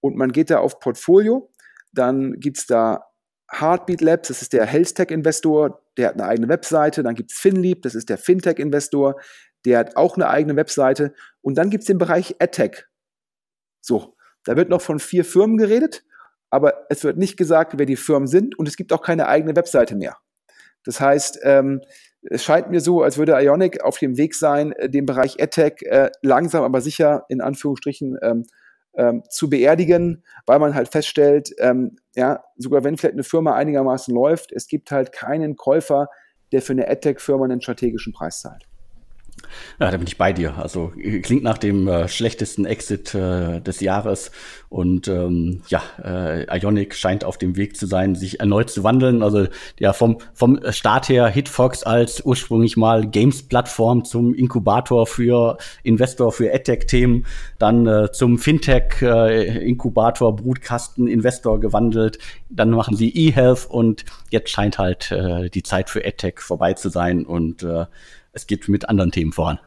[0.00, 1.50] und man geht da auf Portfolio,
[1.92, 3.06] dann gibt es da
[3.50, 7.32] Heartbeat Labs, das ist der Health Tech Investor, der hat eine eigene Webseite, dann gibt
[7.32, 9.20] es FinLeap, das ist der Fintech Investor,
[9.64, 11.14] der hat auch eine eigene Webseite.
[11.40, 12.84] Und dann gibt es den Bereich AdTech,
[13.86, 16.04] so, da wird noch von vier Firmen geredet,
[16.50, 19.54] aber es wird nicht gesagt, wer die Firmen sind und es gibt auch keine eigene
[19.54, 20.16] Webseite mehr.
[20.84, 21.82] Das heißt, ähm,
[22.22, 25.82] es scheint mir so, als würde Ionic auf dem Weg sein, äh, den Bereich AdTech
[25.82, 28.46] äh, langsam aber sicher in Anführungsstrichen ähm,
[28.96, 34.12] ähm, zu beerdigen, weil man halt feststellt, ähm, ja, sogar wenn vielleicht eine Firma einigermaßen
[34.14, 36.08] läuft, es gibt halt keinen Käufer,
[36.52, 38.66] der für eine AdTech-Firma einen strategischen Preis zahlt.
[39.78, 40.56] Ja, da bin ich bei dir.
[40.58, 44.30] Also klingt nach dem äh, schlechtesten Exit äh, des Jahres.
[44.68, 49.22] Und ähm, ja, äh, Ionic scheint auf dem Weg zu sein, sich erneut zu wandeln.
[49.22, 49.46] Also
[49.78, 56.52] ja, vom, vom Start her Hitfox als ursprünglich mal Games-Plattform zum Inkubator für Investor für
[56.52, 57.26] AdTech-Themen,
[57.58, 62.18] dann äh, zum Fintech-Inkubator, äh, Brutkasten, Investor gewandelt.
[62.48, 66.88] Dann machen sie eHealth und jetzt scheint halt äh, die Zeit für AdTech vorbei zu
[66.88, 67.24] sein.
[67.24, 67.86] Und äh,
[68.36, 69.58] es geht mit anderen Themen voran.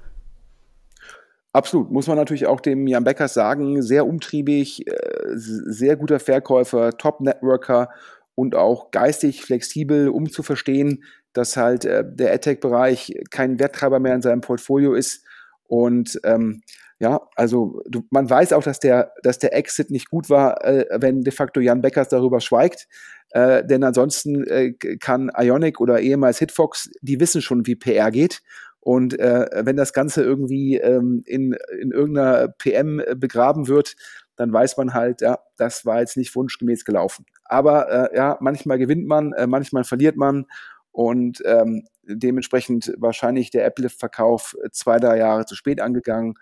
[1.51, 4.93] Absolut, muss man natürlich auch dem Jan Beckers sagen, sehr umtriebig, äh,
[5.33, 7.89] sehr guter Verkäufer, Top-Networker
[8.35, 11.03] und auch geistig flexibel, um zu verstehen,
[11.33, 15.25] dass halt äh, der AdTech-Bereich kein Werttreiber mehr in seinem Portfolio ist.
[15.63, 16.61] Und ähm,
[16.99, 20.85] ja, also du, man weiß auch, dass der, dass der Exit nicht gut war, äh,
[20.99, 22.87] wenn de facto Jan Beckers darüber schweigt.
[23.31, 28.41] Äh, denn ansonsten äh, kann Ionic oder ehemals Hitfox, die wissen schon, wie PR geht.
[28.79, 33.95] Und äh, wenn das Ganze irgendwie ähm, in, in irgendeiner PM begraben wird,
[34.35, 37.25] dann weiß man halt, ja, das war jetzt nicht wunschgemäß gelaufen.
[37.43, 40.45] Aber äh, ja, manchmal gewinnt man, äh, manchmal verliert man
[40.91, 46.35] und ähm, dementsprechend wahrscheinlich der Apple-Verkauf zwei, drei Jahre zu spät angegangen.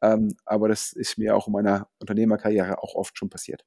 [0.00, 3.64] Ähm, aber das ist mir auch in meiner Unternehmerkarriere auch oft schon passiert.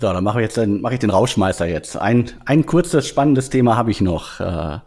[0.00, 1.98] So, dann mache ich jetzt den, mache ich den Rauschmeißer jetzt.
[1.98, 4.40] Ein, ein kurzes, spannendes Thema habe ich noch.
[4.40, 4.78] Äh,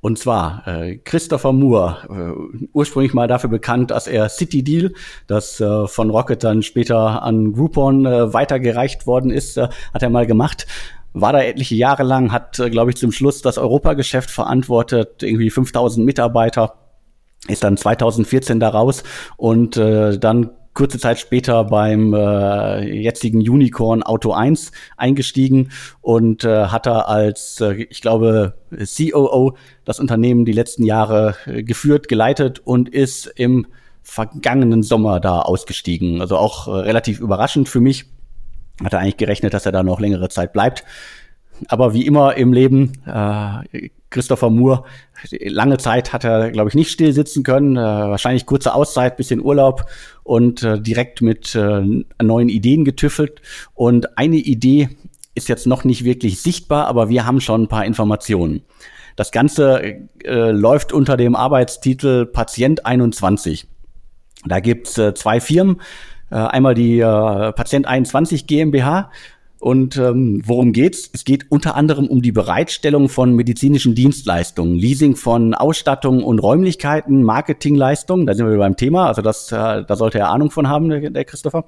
[0.00, 4.92] und zwar äh, Christopher Moore, äh, ursprünglich mal dafür bekannt, dass er City Deal,
[5.26, 10.10] das äh, von Rocket dann später an Groupon äh, weitergereicht worden ist, äh, hat er
[10.10, 10.68] mal gemacht.
[11.12, 15.50] War da etliche Jahre lang, hat, äh, glaube ich, zum Schluss das Europageschäft verantwortet, irgendwie
[15.50, 16.74] 5000 Mitarbeiter,
[17.48, 19.02] ist dann 2014 da raus
[19.36, 25.70] und äh, dann kurze Zeit später beim äh, jetzigen Unicorn Auto 1 eingestiegen
[26.00, 31.62] und äh, hat er als, äh, ich glaube, COO das Unternehmen die letzten Jahre äh,
[31.62, 33.66] geführt, geleitet und ist im
[34.02, 36.20] vergangenen Sommer da ausgestiegen.
[36.20, 38.06] Also auch äh, relativ überraschend für mich.
[38.82, 40.84] Hat er eigentlich gerechnet, dass er da noch längere Zeit bleibt.
[41.68, 44.84] Aber wie immer im Leben, äh, Christopher Moore,
[45.30, 47.76] lange Zeit hat er, glaube ich, nicht still sitzen können.
[47.76, 49.86] Äh, wahrscheinlich kurze Auszeit, bisschen Urlaub
[50.24, 51.82] und äh, direkt mit äh,
[52.22, 53.42] neuen Ideen getüffelt.
[53.74, 54.88] Und eine Idee
[55.34, 58.62] ist jetzt noch nicht wirklich sichtbar, aber wir haben schon ein paar Informationen.
[59.16, 59.82] Das Ganze
[60.24, 63.66] äh, läuft unter dem Arbeitstitel Patient 21.
[64.46, 65.80] Da gibt's äh, zwei Firmen.
[66.30, 69.10] Äh, einmal die äh, Patient 21 GmbH
[69.62, 71.08] und ähm, worum geht's?
[71.12, 77.22] Es geht unter anderem um die Bereitstellung von medizinischen Dienstleistungen, Leasing von Ausstattung und Räumlichkeiten,
[77.22, 78.26] Marketingleistungen.
[78.26, 79.06] Da sind wir beim Thema.
[79.06, 81.64] Also das, äh, da sollte er Ahnung von haben, der, der Christopher.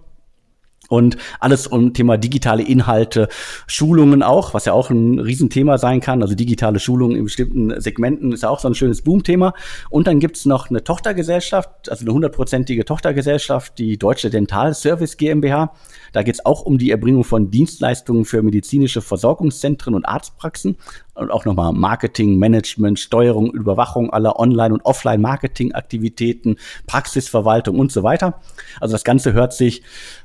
[0.88, 3.28] Und alles um Thema digitale Inhalte,
[3.66, 6.20] Schulungen auch, was ja auch ein Riesenthema sein kann.
[6.20, 9.54] Also digitale Schulungen in bestimmten Segmenten ist ja auch so ein schönes Boomthema.
[9.88, 15.72] Und dann gibt's noch eine Tochtergesellschaft, also eine hundertprozentige Tochtergesellschaft, die Deutsche Dental Service GmbH.
[16.14, 20.78] Da geht's auch um die Erbringung von Dienstleistungen für medizinische Versorgungszentren und Arztpraxen.
[21.14, 26.56] und auch nochmal Marketing, Management, Steuerung, Überwachung aller Online- und Offline-Marketing-Aktivitäten,
[26.86, 28.40] Praxisverwaltung und so weiter.
[28.80, 29.82] Also das Ganze hört sich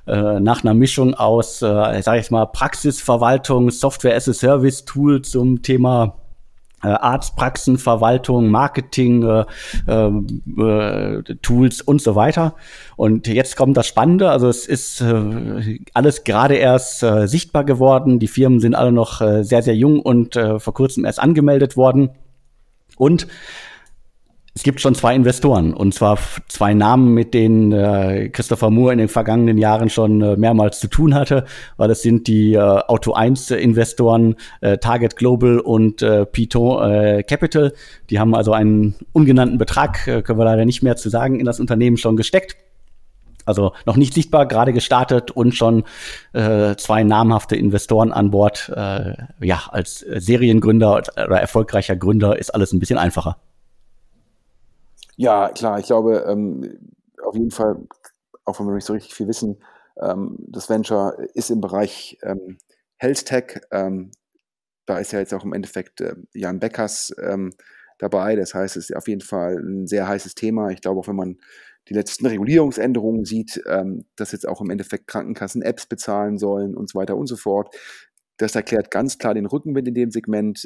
[0.08, 5.22] äh, nach einer Mischung aus, äh, sage ich mal, Praxisverwaltung, Software as a Service Tool
[5.22, 6.16] zum Thema
[6.84, 9.46] äh, Arztpraxenverwaltung, Marketing, äh,
[9.92, 12.56] äh, Tools und so weiter.
[12.96, 18.20] Und jetzt kommt das Spannende, also es ist äh, alles gerade erst äh, sichtbar geworden.
[18.20, 22.12] Die Firmen sind alle noch äh, sehr, sehr jung und vor kurzem erst angemeldet worden.
[22.98, 23.28] Und
[24.56, 29.00] es gibt schon zwei Investoren und zwar zwei Namen, mit denen äh, Christopher Moore in
[29.00, 31.46] den vergangenen Jahren schon äh, mehrmals zu tun hatte,
[31.78, 37.24] weil es sind die äh, Auto 1 Investoren äh, Target Global und äh, Piton äh,
[37.24, 37.74] Capital.
[38.10, 41.46] Die haben also einen ungenannten Betrag, äh, können wir leider nicht mehr zu sagen, in
[41.46, 42.58] das Unternehmen schon gesteckt.
[43.46, 45.84] Also noch nicht sichtbar, gerade gestartet und schon
[46.34, 48.72] äh, zwei namhafte Investoren an Bord.
[48.76, 53.38] Äh, ja, als Seriengründer oder erfolgreicher Gründer ist alles ein bisschen einfacher.
[55.22, 56.80] Ja, klar, ich glaube, ähm,
[57.22, 57.76] auf jeden Fall,
[58.46, 59.62] auch wenn wir nicht so richtig viel wissen,
[60.02, 62.58] ähm, das Venture ist im Bereich ähm,
[62.96, 63.60] Health Tech.
[63.72, 64.12] Ähm,
[64.86, 67.52] da ist ja jetzt auch im Endeffekt äh, Jan Beckers ähm,
[67.98, 68.38] dabei.
[68.38, 70.70] Das heißt, es ist auf jeden Fall ein sehr heißes Thema.
[70.70, 71.38] Ich glaube, auch wenn man
[71.90, 76.90] die letzten Regulierungsänderungen sieht, ähm, dass jetzt auch im Endeffekt Krankenkassen Apps bezahlen sollen und
[76.90, 77.76] so weiter und so fort.
[78.38, 80.66] Das erklärt ganz klar den Rückenwind in dem Segment.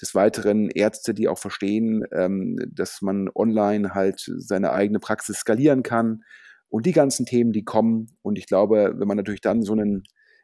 [0.00, 5.82] Des Weiteren Ärzte, die auch verstehen, ähm, dass man online halt seine eigene Praxis skalieren
[5.82, 6.22] kann
[6.68, 8.16] und die ganzen Themen, die kommen.
[8.22, 10.02] Und ich glaube, wenn man natürlich dann so einen,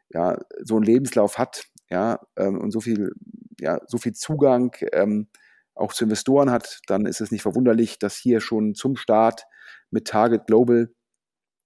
[0.09, 3.11] ja, so einen Lebenslauf hat, ja, ähm, und so viel,
[3.59, 5.27] ja, so viel Zugang ähm,
[5.75, 9.45] auch zu Investoren hat, dann ist es nicht verwunderlich, dass hier schon zum Start
[9.91, 10.93] mit Target Global,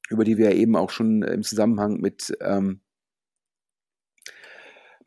[0.09, 2.81] über die wir eben auch schon im Zusammenhang mit ähm,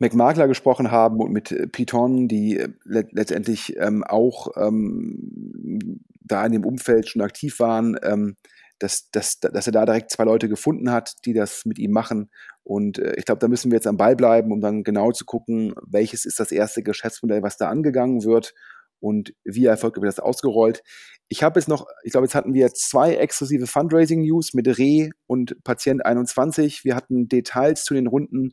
[0.01, 6.45] McMakler gesprochen haben und mit äh, Python, die äh, le letztendlich ähm, auch ähm, da
[6.45, 8.37] in dem Umfeld schon aktiv waren, ähm,
[8.79, 12.31] dass, dass, dass er da direkt zwei Leute gefunden hat, die das mit ihm machen.
[12.65, 15.27] Und äh, ich glaube, da müssen wir jetzt am Ball bleiben, um dann genau zu
[15.27, 18.55] gucken, welches ist das erste Geschäftsmodell, was da angegangen wird
[19.01, 20.83] und wie erfolgreich wird das ausgerollt.
[21.29, 25.63] Ich habe jetzt noch, ich glaube, jetzt hatten wir zwei exklusive Fundraising-News mit Re und
[25.63, 26.85] Patient 21.
[26.85, 28.53] Wir hatten Details zu den Runden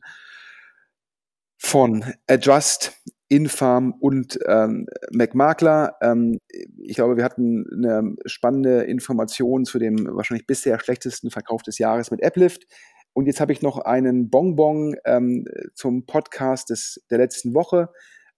[1.58, 2.94] von Adjust,
[3.28, 5.96] Infarm und ähm, McMakler.
[6.00, 6.38] Ähm,
[6.78, 12.10] ich glaube, wir hatten eine spannende Information zu dem wahrscheinlich bisher schlechtesten Verkauf des Jahres
[12.10, 12.66] mit Applift.
[13.12, 15.44] Und jetzt habe ich noch einen Bonbon ähm,
[15.74, 17.90] zum Podcast des, der letzten Woche.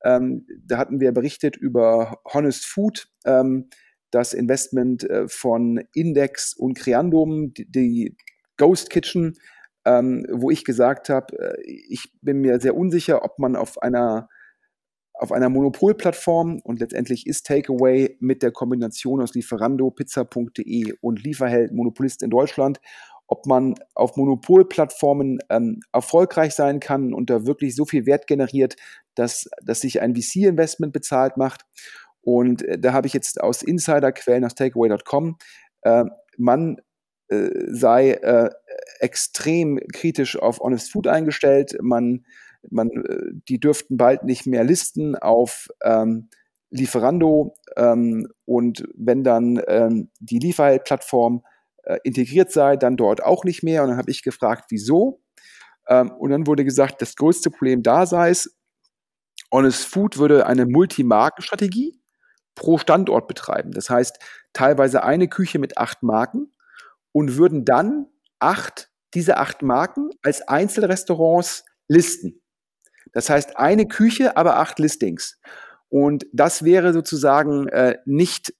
[0.02, 3.68] Ähm, da hatten wir berichtet über Honest Food, ähm,
[4.10, 8.16] das Investment äh, von Index und Creandum, die, die
[8.56, 9.36] Ghost Kitchen
[9.84, 14.28] ähm, wo ich gesagt habe, äh, ich bin mir sehr unsicher, ob man auf einer
[15.20, 21.72] auf einer Monopolplattform und letztendlich ist Takeaway mit der Kombination aus Lieferando, Pizza.de und Lieferheld
[21.72, 22.80] Monopolist in Deutschland,
[23.26, 28.76] ob man auf Monopolplattformen ähm, erfolgreich sein kann und da wirklich so viel Wert generiert,
[29.14, 31.66] dass, dass sich ein VC-Investment bezahlt macht.
[32.22, 35.36] Und äh, da habe ich jetzt aus Insiderquellen aus Takeaway.com,
[35.82, 36.04] äh,
[36.38, 36.80] man
[37.68, 38.50] sei äh,
[39.00, 41.76] extrem kritisch auf Honest Food eingestellt.
[41.80, 42.24] Man,
[42.70, 46.28] man, äh, die dürften bald nicht mehr listen auf ähm,
[46.70, 51.42] Lieferando ähm, und wenn dann ähm, die Lieferheld-Plattform
[51.82, 53.82] äh, integriert sei, dann dort auch nicht mehr.
[53.82, 55.20] Und dann habe ich gefragt, wieso?
[55.88, 58.56] Ähm, und dann wurde gesagt, das größte Problem da sei es,
[59.52, 62.00] Honest Food würde eine Multimarkenstrategie
[62.54, 63.72] pro Standort betreiben.
[63.72, 64.18] Das heißt,
[64.52, 66.52] teilweise eine Küche mit acht Marken
[67.12, 68.06] und würden dann
[68.38, 72.40] acht, diese acht Marken als Einzelrestaurants listen.
[73.12, 75.40] Das heißt, eine Küche, aber acht Listings.
[75.88, 78.54] Und das wäre sozusagen äh, nicht,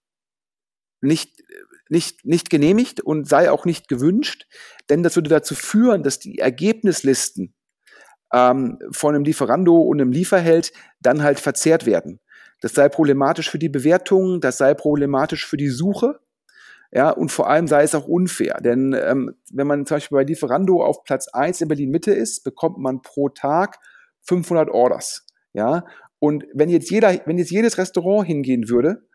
[1.01, 1.43] nicht,
[1.89, 4.47] nicht, nicht genehmigt und sei auch nicht gewünscht,
[4.89, 7.55] denn das würde dazu führen, dass die Ergebnislisten
[8.33, 12.21] ähm, von einem Lieferando und einem Lieferheld dann halt verzerrt werden.
[12.61, 16.21] Das sei problematisch für die Bewertung, das sei problematisch für die Suche
[16.93, 18.59] ja, und vor allem sei es auch unfair.
[18.62, 22.78] Denn ähm, wenn man zum Beispiel bei Lieferando auf Platz 1 in Berlin-Mitte ist, bekommt
[22.78, 23.78] man pro Tag
[24.22, 25.24] 500 Orders.
[25.53, 25.84] Ja,
[26.18, 29.07] und wenn jetzt jeder, wenn jetzt jedes Restaurant hingehen würde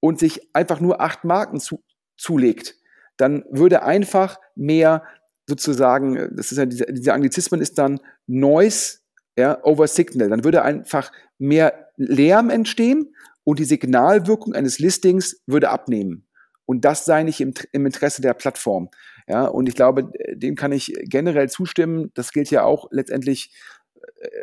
[0.00, 1.82] und sich einfach nur acht Marken zu,
[2.16, 2.76] zulegt,
[3.16, 5.04] dann würde einfach mehr
[5.48, 8.98] sozusagen, das ist ja diese, diese Anglizismen ist dann Noise
[9.36, 10.28] ja, over Signal.
[10.28, 13.14] Dann würde einfach mehr Lärm entstehen
[13.44, 16.26] und die Signalwirkung eines Listings würde abnehmen.
[16.70, 18.90] Und das sei nicht im, im Interesse der Plattform.
[19.26, 22.10] Ja, und ich glaube, dem kann ich generell zustimmen.
[22.14, 23.52] Das gilt ja auch letztendlich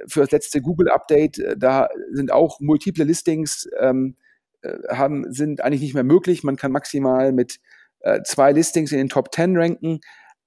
[0.07, 4.15] für das letzte Google-Update, äh, da sind auch multiple Listings, ähm,
[4.61, 6.43] äh, haben, sind eigentlich nicht mehr möglich.
[6.43, 7.59] Man kann maximal mit
[7.99, 9.99] äh, zwei Listings in den Top 10 ranken,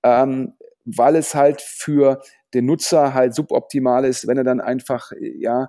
[0.03, 0.55] ähm,
[0.85, 2.21] weil es halt für
[2.55, 5.69] den Nutzer halt suboptimal ist, wenn er dann einfach ja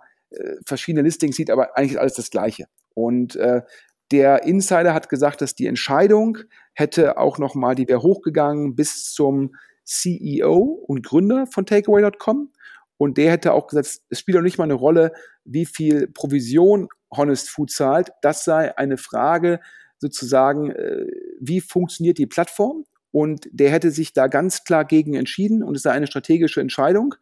[0.65, 2.67] verschiedene Listings sieht, aber eigentlich ist alles das Gleiche.
[2.93, 3.63] Und äh,
[4.11, 6.39] der Insider hat gesagt, dass die Entscheidung
[6.73, 12.51] hätte auch nochmal, die wäre hochgegangen bis zum CEO und Gründer von Takeaway.com.
[12.97, 15.11] Und der hätte auch gesagt, es spielt auch nicht mal eine Rolle,
[15.43, 18.11] wie viel Provision Honest Food zahlt.
[18.21, 19.59] Das sei eine Frage
[19.97, 21.07] sozusagen, äh,
[21.39, 22.85] wie funktioniert die Plattform?
[23.11, 27.15] Und der hätte sich da ganz klar gegen entschieden und es sei eine strategische Entscheidung.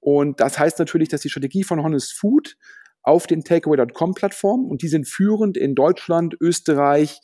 [0.00, 2.56] Und das heißt natürlich, dass die Strategie von Honest Food
[3.02, 7.20] auf den Takeaway.com-Plattformen und die sind führend in Deutschland, Österreich,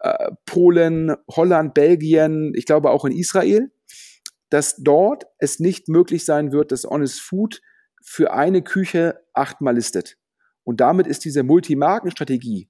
[0.00, 3.70] äh, Polen, Holland, Belgien, ich glaube auch in Israel,
[4.50, 7.60] dass dort es nicht möglich sein wird, dass Honest Food
[8.02, 10.16] für eine Küche achtmal listet.
[10.64, 12.68] Und damit ist diese Multimarkenstrategie,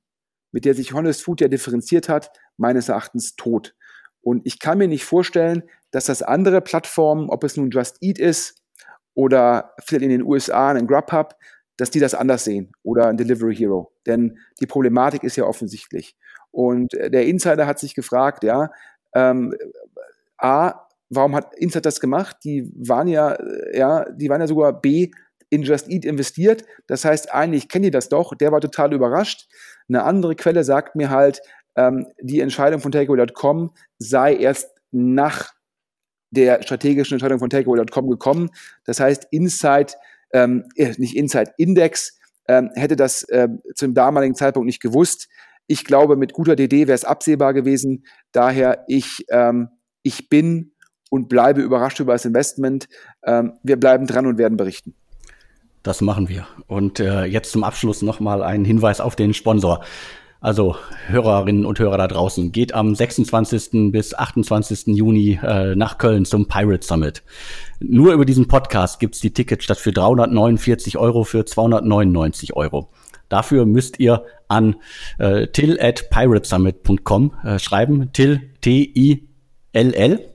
[0.52, 3.74] mit der sich Honest Food ja differenziert hat, meines Erachtens tot.
[4.20, 8.18] Und ich kann mir nicht vorstellen, dass das andere Plattformen, ob es nun Just Eat
[8.18, 8.62] ist
[9.14, 11.34] oder vielleicht in den USA ein Grubhub,
[11.78, 13.92] dass die das anders sehen oder ein Delivery Hero.
[14.06, 16.16] Denn die Problematik ist ja offensichtlich.
[16.50, 18.70] Und äh, der Insider hat sich gefragt, ja,
[19.14, 19.54] ähm,
[20.36, 22.36] A, warum hat Insider das gemacht?
[22.44, 25.10] Die waren ja, äh, ja, die waren ja sogar B,
[25.50, 26.64] in Just Eat investiert.
[26.86, 28.34] Das heißt, eigentlich kennen die das doch.
[28.34, 29.48] Der war total überrascht.
[29.88, 31.40] Eine andere Quelle sagt mir halt,
[31.76, 35.52] ähm, die Entscheidung von Takeaway.com sei erst nach
[36.30, 38.50] der strategischen Entscheidung von Takeaway.com gekommen.
[38.84, 39.94] Das heißt, Inside
[40.32, 42.18] ähm, äh, nicht Inside Index,
[42.48, 45.28] ähm, hätte das äh, zum damaligen Zeitpunkt nicht gewusst.
[45.66, 48.04] Ich glaube, mit guter DD wäre es absehbar gewesen.
[48.32, 49.68] Daher, ich, ähm,
[50.02, 50.72] ich bin
[51.10, 52.88] und bleibe überrascht über das Investment.
[53.24, 54.94] Ähm, wir bleiben dran und werden berichten.
[55.82, 56.46] Das machen wir.
[56.66, 59.84] Und äh, jetzt zum Abschluss nochmal ein Hinweis auf den Sponsor.
[60.40, 60.76] Also
[61.08, 63.90] Hörerinnen und Hörer da draußen, geht am 26.
[63.90, 64.96] bis 28.
[64.96, 67.24] Juni äh, nach Köln zum Pirate Summit.
[67.80, 72.88] Nur über diesen Podcast gibt's die Tickets statt für 349 Euro für 299 Euro.
[73.28, 74.76] Dafür müsst ihr an
[75.18, 78.12] äh, till at piratesummit.com äh, schreiben.
[78.12, 80.34] Till, T-I-L-L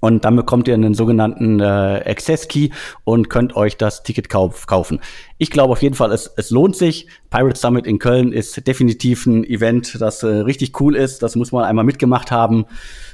[0.00, 2.70] und dann bekommt ihr einen sogenannten äh, Access Key
[3.04, 5.00] und könnt euch das Ticket kauf kaufen.
[5.38, 7.08] Ich glaube auf jeden Fall, es, es lohnt sich.
[7.30, 11.22] Pirate Summit in Köln ist definitiv ein Event, das äh, richtig cool ist.
[11.22, 12.66] Das muss man einmal mitgemacht haben.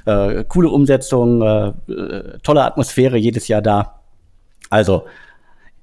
[0.05, 4.01] Äh, coole Umsetzung, äh, äh, tolle Atmosphäre jedes Jahr da.
[4.69, 5.05] Also,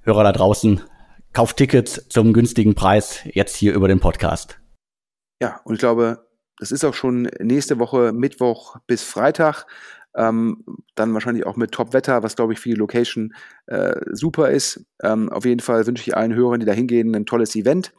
[0.04, 0.80] Hörer da draußen,
[1.32, 4.58] kauft Tickets zum günstigen Preis jetzt hier über den Podcast.
[5.40, 6.26] Ja, und ich glaube,
[6.58, 9.66] das ist auch schon nächste Woche Mittwoch bis Freitag.
[10.16, 13.34] Ähm, dann wahrscheinlich auch mit Top-Wetter, was glaube ich für die Location
[13.66, 14.84] äh, super ist.
[15.02, 17.92] Ähm, auf jeden Fall wünsche ich allen Hörern, die da hingehen, ein tolles Event.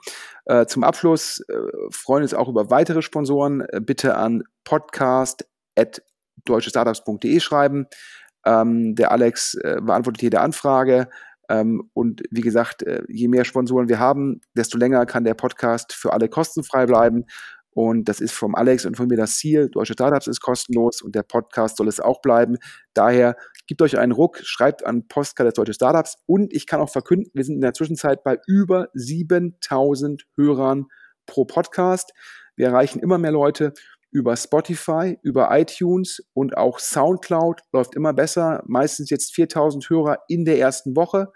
[0.46, 1.54] Äh, zum Abschluss äh,
[1.92, 3.62] freuen uns auch über weitere Sponsoren.
[3.62, 7.88] Äh, bitte an podcast.deutschestartups.de schreiben.
[8.46, 11.08] Ähm, der Alex äh, beantwortet jede Anfrage.
[11.50, 15.94] Ähm, und wie gesagt, äh, je mehr Sponsoren wir haben, desto länger kann der Podcast
[15.94, 17.26] für alle kostenfrei bleiben.
[17.74, 19.70] Und das ist vom Alex und von mir das Ziel.
[19.70, 22.58] Deutsche Startups ist kostenlos und der Podcast soll es auch bleiben.
[22.94, 23.36] Daher
[23.68, 27.32] gebt euch einen Ruck, schreibt an Postcard des Deutsche Startups und ich kann auch verkünden,
[27.34, 30.88] wir sind in der Zwischenzeit bei über 7000 Hörern
[31.26, 32.14] pro Podcast.
[32.56, 33.74] Wir erreichen immer mehr Leute
[34.12, 38.64] über Spotify, über iTunes und auch SoundCloud läuft immer besser.
[38.68, 41.34] Meistens jetzt 4000 Hörer in der ersten Woche.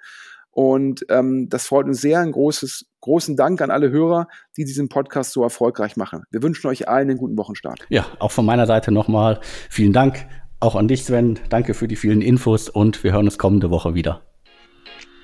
[0.58, 2.20] Und ähm, das freut uns sehr.
[2.20, 4.28] Ein großes, großen Dank an alle Hörer,
[4.58, 6.24] die diesen Podcast so erfolgreich machen.
[6.32, 7.86] Wir wünschen euch allen einen guten Wochenstart.
[7.90, 9.40] Ja, auch von meiner Seite nochmal
[9.70, 10.26] vielen Dank.
[10.60, 11.38] Auch an dich, Sven.
[11.50, 14.24] Danke für die vielen Infos und wir hören uns kommende Woche wieder.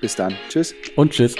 [0.00, 0.34] Bis dann.
[0.50, 0.72] Tschüss.
[0.94, 1.34] Und tschüss.